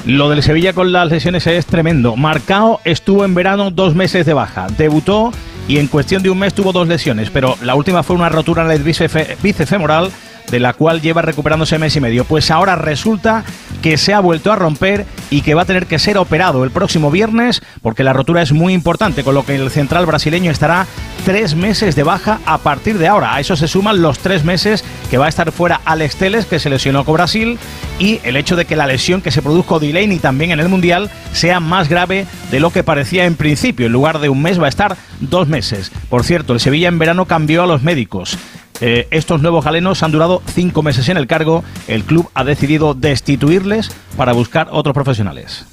Lo 0.08 0.30
del 0.30 0.42
Sevilla 0.42 0.72
con 0.72 0.94
las 0.94 1.10
lesiones 1.10 1.46
es 1.48 1.66
tremendo. 1.66 2.16
Marcao 2.16 2.80
estuvo 2.86 3.26
en 3.26 3.36
verano 3.36 3.72
dos 3.72 3.94
meses 3.94 4.26
de 4.26 4.34
baja. 4.34 4.68
Debutó 4.78 5.34
y 5.68 5.80
en 5.80 5.88
cuestión 5.88 6.24
de 6.24 6.30
un 6.30 6.40
mes 6.40 6.54
tuvo 6.54 6.72
dos 6.72 6.88
lesiones, 6.88 7.30
pero 7.30 7.58
la 7.62 7.76
última 7.76 8.04
fue 8.04 8.16
una 8.16 8.30
rotura 8.30 8.64
en 8.64 8.72
el 8.72 8.84
bíceps 8.84 9.70
femoral 9.70 10.10
de 10.50 10.62
la 10.62 10.72
cual 10.72 11.02
lleva 11.02 11.22
recuperándose 11.24 11.78
mes 11.78 11.94
y 11.98 12.00
medio. 12.00 12.24
Pues 12.24 12.52
ahora 12.52 12.78
resulta 12.78 13.44
que 13.88 13.98
se 13.98 14.14
ha 14.14 14.20
vuelto 14.20 14.52
a 14.52 14.58
romper 14.58 15.06
y 15.30 15.44
que 15.44 15.54
va 15.54 15.62
a 15.62 15.66
tener 15.66 15.86
que 15.86 15.98
ser 15.98 16.18
operado 16.18 16.66
el 16.66 16.72
próximo 16.72 17.10
viernes 17.10 17.62
porque 17.82 18.04
la 18.04 18.12
rotura 18.12 18.42
es 18.42 18.52
muy 18.52 18.74
importante, 18.74 19.24
con 19.24 19.34
lo 19.34 19.46
que 19.46 19.56
el 19.56 19.72
central 19.72 20.06
brasileño 20.06 20.52
estará 20.52 20.86
tres 21.24 21.56
meses 21.56 21.96
de 21.96 22.04
baja 22.04 22.42
a 22.46 22.58
partir 22.58 22.98
de 22.98 23.08
ahora. 23.08 23.34
A 23.34 23.40
eso 23.40 23.56
se 23.56 23.70
suman 23.70 24.02
los 24.02 24.20
tres 24.20 24.44
meses 24.44 24.84
que 25.10 25.18
va 25.18 25.28
a 25.28 25.30
estar 25.30 25.54
fuera 25.54 25.80
Alex 25.86 26.18
Teles, 26.18 26.46
que 26.46 26.60
se 26.60 26.70
lesionó 26.70 27.06
con 27.06 27.14
Brasil, 27.14 27.58
y 27.98 28.20
el 28.26 28.36
hecho 28.36 28.58
de 28.58 28.66
que 28.66 28.76
la 28.76 28.88
lesión 28.88 29.22
que 29.22 29.32
se 29.32 29.42
produjo 29.42 29.80
Delaney 29.80 30.20
también 30.20 30.52
en 30.52 30.60
el 30.60 30.68
Mundial 30.68 31.10
sea 31.32 31.62
más 31.62 31.88
grave 31.88 32.26
de 32.52 32.60
lo 32.60 32.72
que 32.72 32.84
parecía 32.84 33.24
en 33.24 33.36
principio. 33.36 33.86
En 33.86 33.94
lugar 33.94 34.20
de 34.20 34.28
un 34.28 34.42
mes 34.42 34.60
va 34.60 34.66
a 34.66 34.70
estar 34.70 34.98
dos 35.22 35.48
meses. 35.48 35.94
Por 36.10 36.26
cierto, 36.26 36.52
el 36.52 36.60
Sevilla 36.60 36.90
en 36.90 37.00
verano 37.00 37.24
cambió 37.24 37.64
a 37.64 37.68
los 37.68 37.84
médicos. 37.84 38.38
Eh, 38.82 39.08
estos 39.12 39.42
nuevos 39.42 39.66
galenos 39.66 40.04
han 40.04 40.12
durado 40.12 40.42
cinco 40.54 40.84
meses 40.84 41.10
en 41.10 41.18
el 41.18 41.28
cargo. 41.28 41.64
El 41.88 42.04
club 42.04 42.30
ha 42.34 42.44
decidido 42.44 42.94
destituirles 42.94 43.92
para 44.16 44.34
buscar 44.34 44.70
otros 44.72 44.94
profesionales. 44.94 45.66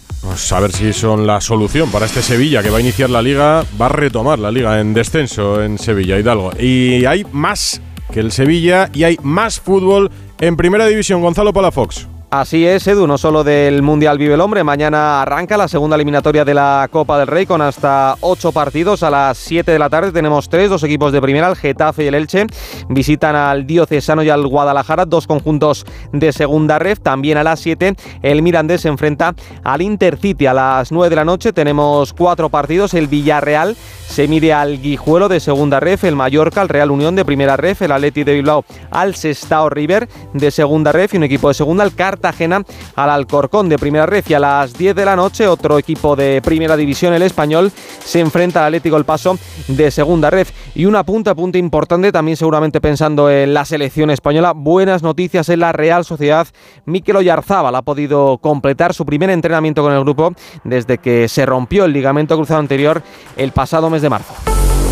A 0.52 0.60
ver 0.60 0.72
si 0.72 0.92
son 0.94 1.26
la 1.26 1.40
solución 1.40 1.90
para 1.90 2.06
este 2.06 2.22
Sevilla 2.22 2.62
que 2.62 2.70
va 2.70 2.78
a 2.78 2.80
iniciar 2.80 3.10
la 3.10 3.20
liga, 3.20 3.64
va 3.80 3.86
a 3.86 3.90
retomar 3.90 4.38
la 4.38 4.50
liga 4.50 4.80
en 4.80 4.94
descenso 4.94 5.62
en 5.62 5.78
Sevilla, 5.78 6.18
Hidalgo. 6.18 6.52
Y 6.58 7.04
hay 7.04 7.26
más 7.30 7.82
que 8.10 8.20
el 8.20 8.32
Sevilla 8.32 8.88
y 8.94 9.04
hay 9.04 9.18
más 9.22 9.60
fútbol 9.60 10.10
en 10.40 10.56
primera 10.56 10.86
división. 10.86 11.20
Gonzalo 11.20 11.52
Palafox. 11.52 12.13
Así 12.30 12.66
es, 12.66 12.84
Edu, 12.88 13.06
no 13.06 13.16
solo 13.16 13.44
del 13.44 13.82
Mundial 13.82 14.18
vive 14.18 14.34
el 14.34 14.40
hombre, 14.40 14.64
mañana 14.64 15.22
arranca 15.22 15.56
la 15.56 15.68
segunda 15.68 15.94
eliminatoria 15.94 16.44
de 16.44 16.52
la 16.52 16.88
Copa 16.90 17.16
del 17.16 17.28
Rey 17.28 17.46
con 17.46 17.62
hasta 17.62 18.16
ocho 18.20 18.50
partidos. 18.50 19.04
A 19.04 19.10
las 19.10 19.38
7 19.38 19.70
de 19.70 19.78
la 19.78 19.88
tarde 19.88 20.10
tenemos 20.10 20.48
tres, 20.48 20.68
dos 20.68 20.82
equipos 20.82 21.12
de 21.12 21.22
primera, 21.22 21.48
el 21.48 21.54
Getafe 21.54 22.02
y 22.02 22.06
el 22.08 22.14
Elche. 22.14 22.46
Visitan 22.88 23.36
al 23.36 23.68
Diocesano 23.68 24.24
y 24.24 24.30
al 24.30 24.44
Guadalajara, 24.48 25.04
dos 25.04 25.28
conjuntos 25.28 25.86
de 26.12 26.32
segunda 26.32 26.80
ref. 26.80 26.98
También 26.98 27.38
a 27.38 27.44
las 27.44 27.60
7 27.60 27.94
el 28.22 28.42
Mirandés 28.42 28.80
se 28.80 28.88
enfrenta 28.88 29.34
al 29.62 29.82
Intercity. 29.82 30.46
A 30.46 30.54
las 30.54 30.90
9 30.90 31.10
de 31.10 31.16
la 31.16 31.24
noche 31.24 31.52
tenemos 31.52 32.12
cuatro 32.12 32.48
partidos, 32.48 32.94
el 32.94 33.06
Villarreal 33.06 33.76
se 34.08 34.28
mide 34.28 34.52
al 34.52 34.80
Guijuelo 34.80 35.28
de 35.28 35.40
segunda 35.40 35.80
ref, 35.80 36.04
el 36.04 36.16
Mallorca, 36.16 36.62
el 36.62 36.68
Real 36.68 36.90
Unión 36.90 37.16
de 37.16 37.24
primera 37.24 37.56
ref, 37.56 37.82
el 37.82 37.92
Atleti 37.92 38.24
de 38.24 38.34
Bilbao 38.34 38.64
al 38.90 39.14
Sestao 39.14 39.68
River 39.70 40.08
de 40.32 40.50
segunda 40.50 40.92
ref 40.92 41.14
y 41.14 41.16
un 41.16 41.24
equipo 41.24 41.48
de 41.48 41.54
segunda, 41.54 41.84
el 41.84 41.94
Carta 41.94 42.23
al 42.24 43.10
Alcorcón 43.10 43.68
de 43.68 43.78
Primera 43.78 44.06
Red 44.06 44.24
y 44.28 44.34
a 44.34 44.40
las 44.40 44.72
10 44.72 44.94
de 44.94 45.04
la 45.04 45.16
noche 45.16 45.46
otro 45.46 45.78
equipo 45.78 46.16
de 46.16 46.40
Primera 46.42 46.76
División, 46.76 47.12
el 47.12 47.22
Español, 47.22 47.70
se 48.04 48.20
enfrenta 48.20 48.60
al 48.60 48.66
Atlético 48.66 48.96
El 48.96 49.04
Paso 49.04 49.38
de 49.68 49.90
Segunda 49.90 50.30
Red. 50.30 50.46
Y 50.74 50.86
una 50.86 51.04
punta, 51.04 51.34
punta 51.34 51.58
importante, 51.58 52.12
también 52.12 52.36
seguramente 52.36 52.80
pensando 52.80 53.30
en 53.30 53.52
la 53.52 53.64
selección 53.64 54.10
española, 54.10 54.52
buenas 54.54 55.02
noticias 55.02 55.48
en 55.48 55.60
la 55.60 55.72
Real 55.72 56.04
Sociedad. 56.04 56.46
Mikel 56.86 57.16
Oyarzábal 57.16 57.74
ha 57.74 57.82
podido 57.82 58.38
completar 58.38 58.94
su 58.94 59.04
primer 59.04 59.30
entrenamiento 59.30 59.82
con 59.82 59.92
el 59.92 60.00
grupo 60.00 60.32
desde 60.64 60.98
que 60.98 61.28
se 61.28 61.44
rompió 61.44 61.84
el 61.84 61.92
ligamento 61.92 62.36
cruzado 62.36 62.60
anterior 62.60 63.02
el 63.36 63.52
pasado 63.52 63.90
mes 63.90 64.02
de 64.02 64.10
marzo. 64.10 64.34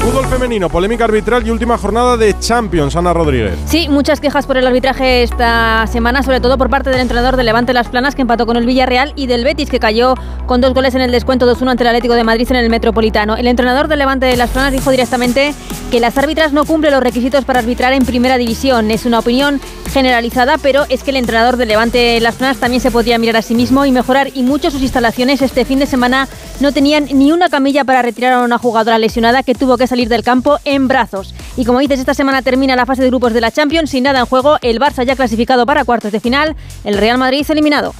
Fútbol 0.03 0.27
femenino, 0.27 0.69
polémica 0.69 1.05
arbitral 1.05 1.47
y 1.47 1.53
última 1.53 1.79
jornada 1.79 2.17
de 2.17 2.37
Champions, 2.41 2.97
Ana 2.97 3.12
Rodríguez. 3.12 3.57
Sí, 3.67 3.88
muchas 3.88 4.19
quejas 4.19 4.47
por 4.47 4.57
el 4.57 4.67
arbitraje 4.67 5.23
esta 5.23 5.87
semana, 5.87 6.25
sobre 6.25 6.41
todo 6.41 6.59
por 6.59 6.69
parte 6.69 6.91
del 6.91 6.99
entrenador 6.99 7.37
de 7.37 7.45
Levante 7.45 7.73
Las 7.73 7.87
Planas, 7.87 8.17
que 8.17 8.23
empató 8.23 8.45
con 8.45 8.57
el 8.57 8.67
Villarreal, 8.67 9.12
y 9.15 9.29
del 9.29 9.45
Betis, 9.45 9.71
que 9.71 9.79
cayó 9.79 10.15
con 10.47 10.61
dos 10.61 10.75
goles 10.75 10.97
en 10.97 11.03
el 11.03 11.12
descuento 11.12 11.47
2-1 11.47 11.71
ante 11.71 11.85
el 11.85 11.88
Atlético 11.91 12.15
de 12.15 12.25
Madrid 12.25 12.49
en 12.51 12.57
el 12.57 12.69
Metropolitano. 12.69 13.37
El 13.37 13.47
entrenador 13.47 13.87
del 13.87 14.01
Levante 14.01 14.27
de 14.27 14.37
Las 14.37 14.51
Planas 14.51 14.73
dijo 14.73 14.91
directamente 14.91 15.55
que 15.93 16.01
las 16.01 16.19
árbitras 16.19 16.53
no 16.53 16.65
cumplen 16.65 16.93
los 16.93 17.03
requisitos 17.03 17.45
para 17.45 17.61
arbitrar 17.61 17.93
en 17.93 18.05
primera 18.05 18.38
división. 18.38 18.91
Es 18.91 19.07
una 19.07 19.21
opinión 19.21 19.61
generalizada, 19.93 20.59
pero 20.59 20.85
es 20.88 21.05
que 21.05 21.11
el 21.11 21.17
entrenador 21.17 21.57
del 21.57 21.69
Levante 21.69 22.19
Las 22.21 22.35
Planas 22.35 22.57
también 22.57 22.81
se 22.81 22.91
podía 22.91 23.19
mirar 23.19 23.37
a 23.37 23.43
sí 23.43 23.55
mismo 23.55 23.85
y 23.85 23.93
mejorar, 23.93 24.31
y 24.35 24.43
mucho 24.43 24.73
sus 24.73 24.83
instalaciones 24.83 25.43
este 25.43 25.65
fin 25.65 25.79
de 25.79 25.87
semana 25.87 26.27
no 26.59 26.73
tenían 26.73 27.07
ni 27.12 27.31
una 27.31 27.49
camilla 27.49 27.85
para 27.85 28.03
retirar 28.03 28.33
a 28.33 28.41
una 28.41 28.59
jugadora 28.59 28.99
lesionada 28.99 29.43
que 29.45 29.55
tuvo 29.55 29.77
que 29.77 29.87
salir 29.93 30.09
del 30.09 30.23
campo 30.23 30.59
en 30.65 30.89
brazos. 30.89 31.35
Y 31.55 31.67
como 31.67 31.79
dices, 31.79 32.01
esta 32.01 32.15
semana 32.15 32.41
termina 32.41 32.75
la 32.77 32.87
fase 32.87 33.03
de 33.03 33.09
grupos 33.09 33.35
de 33.35 33.43
la 33.43 33.51
Champions 33.51 33.91
sin 33.91 34.05
nada 34.05 34.21
en 34.21 34.27
juego. 34.27 34.57
El 34.63 34.81
Barça 34.81 35.05
ya 35.05 35.17
clasificado 35.17 35.67
para 35.67 35.85
cuartos 35.85 36.13
de 36.13 36.19
final. 36.19 36.57
El 36.83 36.97
Real 36.97 37.19
Madrid 37.19 37.45
eliminado. 37.51 37.93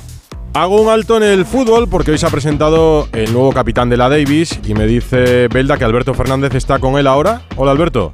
Hago 0.55 0.81
un 0.81 0.89
alto 0.89 1.19
en 1.19 1.23
el 1.23 1.45
fútbol 1.45 1.89
porque 1.89 2.13
hoy 2.13 2.19
se 2.19 2.27
ha 2.27 2.31
presentado 2.31 3.09
el 3.13 3.31
nuevo 3.35 3.53
capitán 3.53 3.91
de 3.91 3.99
la 3.99 4.09
Davis 4.09 4.59
y 4.65 4.73
me 4.73 4.87
dice 4.87 5.49
Belda 5.49 5.77
que 5.77 5.85
Alberto 5.85 6.15
Fernández 6.15 6.55
está 6.55 6.79
con 6.79 6.99
él 6.99 7.07
ahora. 7.07 7.43
Hola 7.57 7.73
Alberto. 7.73 8.11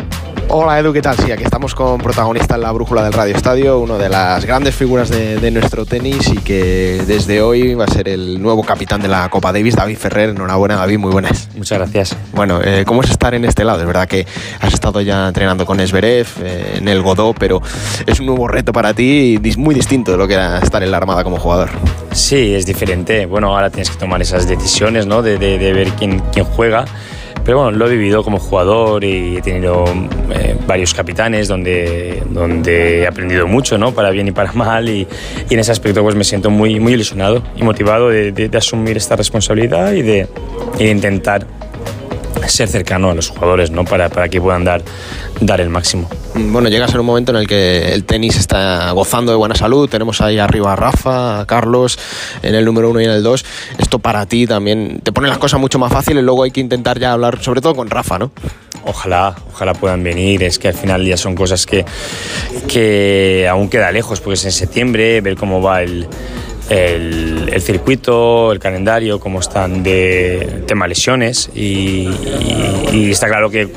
Hola 0.51 0.79
Edu, 0.79 0.95
¿qué 0.95 1.03
tal? 1.03 1.15
Sí, 1.15 1.31
aquí 1.31 1.45
estamos 1.45 1.75
con 1.75 1.99
protagonista 1.99 2.55
en 2.55 2.63
la 2.63 2.73
brújula 2.73 3.05
del 3.05 3.13
Radio 3.13 3.37
Estadio, 3.37 3.81
uno 3.81 3.99
de 3.99 4.09
las 4.09 4.47
grandes 4.47 4.75
figuras 4.75 5.11
de, 5.11 5.51
nuestro 5.51 5.85
tenis 5.85 6.27
y 6.29 6.39
que 6.39 7.03
desde 7.07 7.43
hoy 7.43 7.75
va 7.75 7.85
a 7.85 7.89
ser 7.89 8.09
el 8.09 8.41
nuevo 8.41 8.63
capitán 8.63 9.03
de 9.03 9.09
la 9.09 9.29
Copa 9.29 9.53
Davis, 9.53 9.77
David 9.77 9.99
Ferrer. 9.99 10.31
Enhorabuena 10.31 10.77
David, 10.77 10.99
muy 11.01 11.13
buenas. 11.13 11.51
Muchas 11.55 11.79
gracias. 11.79 12.17
Bueno, 12.33 12.61
eh, 12.65 12.85
¿cómo 12.87 13.03
es 13.03 13.11
estar 13.11 13.35
en 13.35 13.45
este 13.45 13.63
lado? 13.63 13.81
Es 13.81 13.87
verdad 13.87 14.09
que 14.09 14.27
has 14.61 14.73
estado 14.73 15.03
ya 15.03 15.29
entrenando 15.29 15.67
con 15.67 15.81
Esberev, 15.81 16.27
eh, 16.41 16.77
en 16.79 16.89
el 16.89 17.03
Godó, 17.03 17.35
pero 17.35 17.61
es 18.07 18.19
un 18.19 18.25
nuevo 18.25 18.49
reto 18.49 18.73
para 18.73 18.95
ti 18.95 19.39
y 19.43 19.57
muy 19.59 19.75
distinto 19.75 20.13
de 20.13 20.17
lo 20.17 20.27
que 20.27 20.33
era 20.33 20.61
estar 20.61 20.83
en 20.83 20.91
la 20.91 20.97
Armada 20.97 21.25
como 21.25 21.39
jugador. 21.39 21.69
Sí, 22.13 22.55
es 22.55 22.65
diferente. 22.65 23.27
Bueno, 23.27 23.55
ahora 23.55 23.69
tienes 23.69 23.91
que 23.91 23.99
tomar 23.99 24.23
esas 24.23 24.49
decisiones, 24.49 25.07
¿no? 25.07 25.21
De, 25.21 25.37
de 25.37 25.73
ver 25.75 25.91
quién, 25.91 26.21
quién 26.33 26.47
juega 26.47 26.87
pero 27.49 27.63
bueno, 27.63 27.79
lo 27.79 27.87
he 27.87 27.97
vivido 27.97 28.23
como 28.23 28.39
jugador 28.39 29.03
y 29.05 29.39
he 29.39 29.41
tenido 29.41 29.87
eh, 30.35 30.55
varios 30.67 30.93
capitanes 30.93 31.49
donde, 31.49 32.23
donde 32.29 33.01
he 33.01 33.07
aprendido 33.07 33.47
mucho, 33.47 33.79
¿no? 33.79 33.95
Para 33.95 34.11
bien 34.11 34.29
y 34.29 34.33
para 34.33 34.53
mal 34.53 34.87
y, 34.91 35.09
en 35.49 35.59
ese 35.59 35.73
aspecto 35.73 36.03
pues 36.03 36.15
me 36.15 36.25
siento 36.25 36.51
muy, 36.51 36.79
muy 36.79 36.93
ilusionado 36.93 37.43
y 37.57 37.63
motivado 37.63 38.11
de, 38.11 38.51
asumir 38.53 38.99
esta 38.99 39.17
responsabilidad 39.17 39.95
y 39.95 40.03
de 40.03 40.29
intentar 40.79 41.47
ser 42.47 42.69
cercano 42.69 43.11
a 43.11 43.15
los 43.15 43.29
jugadores 43.29 43.71
¿no? 43.71 43.85
para, 43.85 44.09
para 44.09 44.29
que 44.29 44.41
puedan 44.41 44.65
dar, 44.65 44.83
dar 45.41 45.61
el 45.61 45.69
máximo. 45.69 46.09
Bueno, 46.35 46.69
llega 46.69 46.85
a 46.85 46.89
ser 46.89 47.01
un 47.01 47.07
momento 47.07 47.33
en 47.33 47.39
el 47.39 47.47
que 47.47 47.93
el 47.93 48.05
tenis 48.05 48.37
está 48.37 48.91
gozando 48.93 49.33
de 49.33 49.39
buena 49.39 49.55
salud. 49.55 49.89
Tenemos 49.89 50.21
ahí 50.21 50.39
arriba 50.39 50.73
a 50.73 50.77
Rafa, 50.77 51.41
a 51.41 51.47
Carlos, 51.47 51.99
en 52.43 52.55
el 52.55 52.65
número 52.65 52.91
uno 52.91 53.01
y 53.01 53.05
en 53.05 53.11
el 53.11 53.23
dos. 53.23 53.45
Esto 53.79 53.99
para 53.99 54.27
ti 54.27 54.47
también 54.47 55.01
te 55.03 55.13
pone 55.13 55.29
las 55.29 55.39
cosas 55.39 55.61
mucho 55.61 55.79
más 55.79 55.93
fáciles. 55.93 56.23
Luego 56.23 56.45
hay 56.45 56.51
que 56.51 56.61
intentar 56.61 56.99
ya 56.99 57.13
hablar, 57.13 57.43
sobre 57.43 57.61
todo 57.61 57.75
con 57.75 57.91
Rafa, 57.91 58.19
¿no? 58.19 58.31
Ojalá, 58.85 59.35
ojalá 59.53 59.75
puedan 59.75 60.03
venir. 60.03 60.43
Es 60.43 60.59
que 60.59 60.69
al 60.69 60.75
final 60.75 61.05
ya 61.05 61.17
son 61.17 61.35
cosas 61.35 61.67
que, 61.67 61.85
que 62.69 63.47
aún 63.51 63.69
queda 63.69 63.91
lejos, 63.91 64.21
porque 64.21 64.35
es 64.35 64.45
en 64.45 64.53
septiembre, 64.53 65.21
ver 65.21 65.37
cómo 65.37 65.61
va 65.61 65.83
el 65.83 66.07
el, 66.69 67.61
circuito, 67.61 68.53
el 68.53 68.59
calendario, 68.59 69.19
cómo 69.21 69.41
están 69.41 69.83
de 69.83 70.63
tema 70.67 70.87
lesiones 70.87 71.51
y, 71.55 72.09
está 73.11 73.29
claro 73.29 73.51
que 73.51 73.69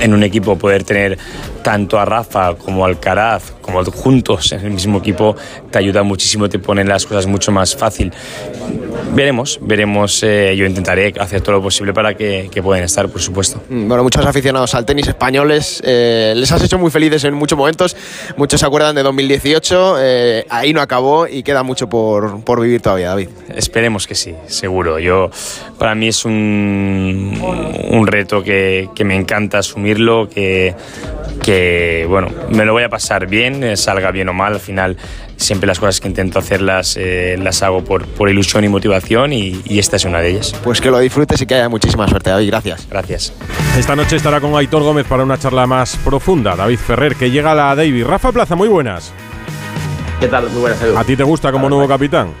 en 0.00 0.14
un 0.14 0.22
equipo 0.22 0.56
poder 0.56 0.84
tener 0.84 1.18
tanto 1.64 1.98
a 1.98 2.04
Rafa 2.04 2.54
como 2.56 2.84
a 2.84 2.88
Alcaraz, 2.88 3.52
como 3.62 3.82
juntos 3.84 4.52
en 4.52 4.60
el 4.60 4.70
mismo 4.70 4.98
equipo, 4.98 5.34
te 5.70 5.78
ayuda 5.78 6.02
muchísimo, 6.02 6.46
te 6.48 6.58
pone 6.58 6.84
las 6.84 7.06
cosas 7.06 7.26
mucho 7.26 7.50
más 7.50 7.74
fácil. 7.74 8.12
Veremos, 9.14 9.58
veremos, 9.62 10.22
eh, 10.22 10.54
yo 10.56 10.66
intentaré 10.66 11.14
hacer 11.18 11.40
todo 11.40 11.52
lo 11.56 11.62
posible 11.62 11.94
para 11.94 12.14
que, 12.14 12.50
que 12.52 12.62
puedan 12.62 12.84
estar, 12.84 13.08
por 13.08 13.22
supuesto. 13.22 13.62
Mm, 13.70 13.88
Bueno, 13.88 14.02
muchos 14.02 14.26
aficionados 14.26 14.74
al 14.74 14.84
tenis 14.84 15.08
españoles 15.08 15.80
eh, 15.84 16.34
les 16.36 16.52
has 16.52 16.62
hecho 16.62 16.78
muy 16.78 16.90
felices 16.90 17.24
en 17.24 17.32
muchos 17.32 17.56
momentos. 17.56 17.96
Muchos 18.36 18.60
se 18.60 18.66
acuerdan 18.66 18.94
de 18.94 19.02
2018, 19.02 19.96
eh, 20.00 20.46
ahí 20.50 20.74
no 20.74 20.82
acabó 20.82 21.26
y 21.26 21.42
queda 21.42 21.62
mucho 21.62 21.88
por, 21.88 22.44
por 22.44 22.60
vivir 22.60 22.82
todavía, 22.82 23.08
David. 23.08 23.30
Esperemos 23.56 24.06
que 24.06 24.14
sí, 24.14 24.34
seguro. 24.46 24.98
Yo, 24.98 25.30
para 25.78 25.94
mí 25.94 26.08
es 26.08 26.26
un, 26.26 27.40
un 27.90 28.06
reto 28.06 28.42
que, 28.42 28.90
que 28.94 29.04
me 29.04 29.16
encanta 29.16 29.58
asumirlo, 29.58 30.28
que, 30.28 30.74
que, 31.42 32.06
bueno, 32.08 32.28
me 32.50 32.64
lo 32.64 32.72
voy 32.72 32.82
a 32.82 32.88
pasar 32.88 33.26
bien, 33.26 33.62
eh, 33.64 33.76
salga 33.76 34.10
bien 34.10 34.28
o 34.28 34.32
mal. 34.32 34.54
Al 34.54 34.60
final, 34.60 34.96
siempre 35.36 35.66
las 35.66 35.78
cosas 35.78 36.00
que 36.00 36.08
intento 36.08 36.38
hacerlas 36.38 36.96
eh, 36.96 37.36
las 37.40 37.62
hago 37.62 37.84
por, 37.84 38.06
por 38.06 38.28
ilusión 38.28 38.64
y 38.64 38.68
motivación 38.68 39.32
y, 39.32 39.60
y 39.64 39.78
esta 39.78 39.96
es 39.96 40.04
una 40.04 40.20
de 40.20 40.30
ellas. 40.30 40.54
Pues 40.62 40.80
que 40.80 40.90
lo 40.90 40.98
disfrutes 40.98 41.40
y 41.42 41.46
que 41.46 41.54
haya 41.54 41.68
muchísima 41.68 42.08
suerte, 42.08 42.30
David. 42.30 42.48
Gracias. 42.48 42.86
Gracias. 42.90 43.32
Esta 43.78 43.96
noche 43.96 44.16
estará 44.16 44.40
con 44.40 44.54
Aitor 44.54 44.82
Gómez 44.82 45.06
para 45.06 45.24
una 45.24 45.38
charla 45.38 45.66
más 45.66 45.96
profunda. 45.96 46.56
David 46.56 46.78
Ferrer, 46.78 47.16
que 47.16 47.30
llega 47.30 47.52
a 47.52 47.54
la 47.54 47.74
David. 47.74 48.06
Rafa 48.06 48.32
Plaza, 48.32 48.54
muy 48.54 48.68
buenas. 48.68 49.12
¿Qué 50.20 50.28
tal? 50.28 50.48
Muy 50.50 50.60
buenas, 50.60 50.80
Edu. 50.82 50.96
¿A 50.96 51.04
ti 51.04 51.16
te 51.16 51.24
gusta 51.24 51.50
como 51.52 51.68
nuevo 51.68 51.88
capitán? 51.88 52.32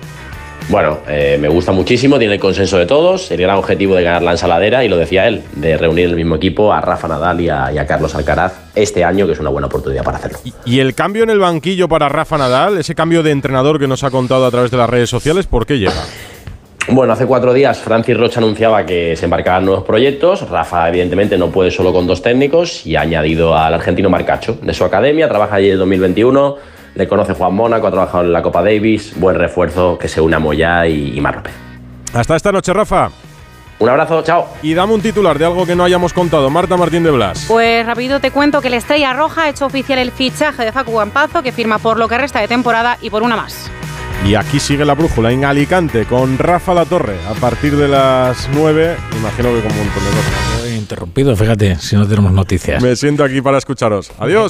Bueno, 0.68 1.00
eh, 1.06 1.36
me 1.38 1.48
gusta 1.48 1.72
muchísimo, 1.72 2.18
tiene 2.18 2.34
el 2.34 2.40
consenso 2.40 2.78
de 2.78 2.86
todos, 2.86 3.30
el 3.30 3.40
gran 3.40 3.56
objetivo 3.56 3.94
de 3.94 4.02
ganar 4.02 4.22
la 4.22 4.32
ensaladera, 4.32 4.82
y 4.82 4.88
lo 4.88 4.96
decía 4.96 5.28
él, 5.28 5.42
de 5.56 5.76
reunir 5.76 6.06
en 6.06 6.10
el 6.12 6.16
mismo 6.16 6.36
equipo 6.36 6.72
a 6.72 6.80
Rafa 6.80 7.06
Nadal 7.06 7.40
y 7.40 7.50
a, 7.50 7.70
y 7.70 7.78
a 7.78 7.86
Carlos 7.86 8.14
Alcaraz 8.14 8.54
este 8.74 9.04
año, 9.04 9.26
que 9.26 9.32
es 9.32 9.40
una 9.40 9.50
buena 9.50 9.66
oportunidad 9.66 10.02
para 10.02 10.18
hacerlo. 10.18 10.38
Y 10.64 10.80
el 10.80 10.94
cambio 10.94 11.22
en 11.22 11.30
el 11.30 11.38
banquillo 11.38 11.86
para 11.86 12.08
Rafa 12.08 12.38
Nadal, 12.38 12.78
ese 12.78 12.94
cambio 12.94 13.22
de 13.22 13.30
entrenador 13.30 13.78
que 13.78 13.86
nos 13.86 14.04
ha 14.04 14.10
contado 14.10 14.46
a 14.46 14.50
través 14.50 14.70
de 14.70 14.78
las 14.78 14.88
redes 14.88 15.10
sociales, 15.10 15.46
¿por 15.46 15.66
qué 15.66 15.78
llega? 15.78 16.02
Bueno, 16.88 17.14
hace 17.14 17.24
cuatro 17.24 17.54
días 17.54 17.78
Francis 17.78 18.14
Rocha 18.14 18.40
anunciaba 18.40 18.84
que 18.84 19.16
se 19.16 19.24
embarcaban 19.24 19.64
nuevos 19.64 19.84
proyectos. 19.84 20.48
Rafa, 20.50 20.86
evidentemente, 20.88 21.38
no 21.38 21.48
puede 21.48 21.70
solo 21.70 21.94
con 21.94 22.06
dos 22.06 22.20
técnicos 22.20 22.86
y 22.86 22.96
ha 22.96 23.00
añadido 23.00 23.56
al 23.56 23.72
argentino 23.72 24.10
Marcacho 24.10 24.58
de 24.60 24.74
su 24.74 24.84
academia. 24.84 25.26
Trabaja 25.26 25.56
allí 25.56 25.70
en 25.70 25.78
2021. 25.78 26.73
Le 26.94 27.08
conoce 27.08 27.34
Juan 27.34 27.54
Mónaco, 27.54 27.86
ha 27.86 27.90
trabajado 27.90 28.24
en 28.24 28.32
la 28.32 28.42
Copa 28.42 28.62
Davis. 28.62 29.12
Buen 29.16 29.36
refuerzo 29.36 29.98
que 29.98 30.08
se 30.08 30.20
une 30.20 30.36
a 30.36 30.38
Moyá 30.38 30.86
y, 30.86 31.16
y 31.16 31.20
Mar 31.20 31.36
López. 31.36 31.52
Hasta 32.12 32.36
esta 32.36 32.52
noche, 32.52 32.72
Rafa. 32.72 33.10
Un 33.80 33.88
abrazo, 33.88 34.22
chao. 34.22 34.46
Y 34.62 34.72
dame 34.74 34.94
un 34.94 35.00
titular 35.00 35.36
de 35.36 35.44
algo 35.44 35.66
que 35.66 35.74
no 35.74 35.82
hayamos 35.82 36.12
contado. 36.12 36.48
Marta 36.48 36.76
Martín 36.76 37.02
de 37.02 37.10
Blas. 37.10 37.46
Pues 37.48 37.84
rápido 37.84 38.20
te 38.20 38.30
cuento 38.30 38.60
que 38.60 38.70
la 38.70 38.76
Estrella 38.76 39.12
Roja 39.12 39.42
ha 39.42 39.48
hecho 39.48 39.66
oficial 39.66 39.98
el 39.98 40.12
fichaje 40.12 40.64
de 40.64 40.70
Facu 40.70 40.96
Campazo, 40.96 41.42
que 41.42 41.50
firma 41.50 41.78
por 41.78 41.98
lo 41.98 42.06
que 42.06 42.16
resta 42.16 42.40
de 42.40 42.46
temporada 42.48 42.96
y 43.02 43.10
por 43.10 43.24
una 43.24 43.34
más. 43.36 43.68
Y 44.24 44.36
aquí 44.36 44.60
sigue 44.60 44.84
la 44.84 44.94
brújula 44.94 45.32
en 45.32 45.44
Alicante 45.44 46.04
con 46.06 46.38
Rafa 46.38 46.72
La 46.72 46.84
Torre 46.86 47.16
a 47.28 47.34
partir 47.34 47.76
de 47.76 47.88
las 47.88 48.48
9. 48.54 48.96
Imagino 49.18 49.52
que 49.52 49.60
como 49.60 49.74
un 49.74 49.86
montón 49.86 50.04
de 50.04 50.10
cosas. 50.10 50.70
Interrumpido, 50.74 51.36
fíjate, 51.36 51.76
si 51.76 51.96
no 51.96 52.06
tenemos 52.06 52.32
noticias. 52.32 52.82
Me 52.82 52.94
siento 52.96 53.24
aquí 53.24 53.42
para 53.42 53.58
escucharos. 53.58 54.12
Adiós. 54.18 54.42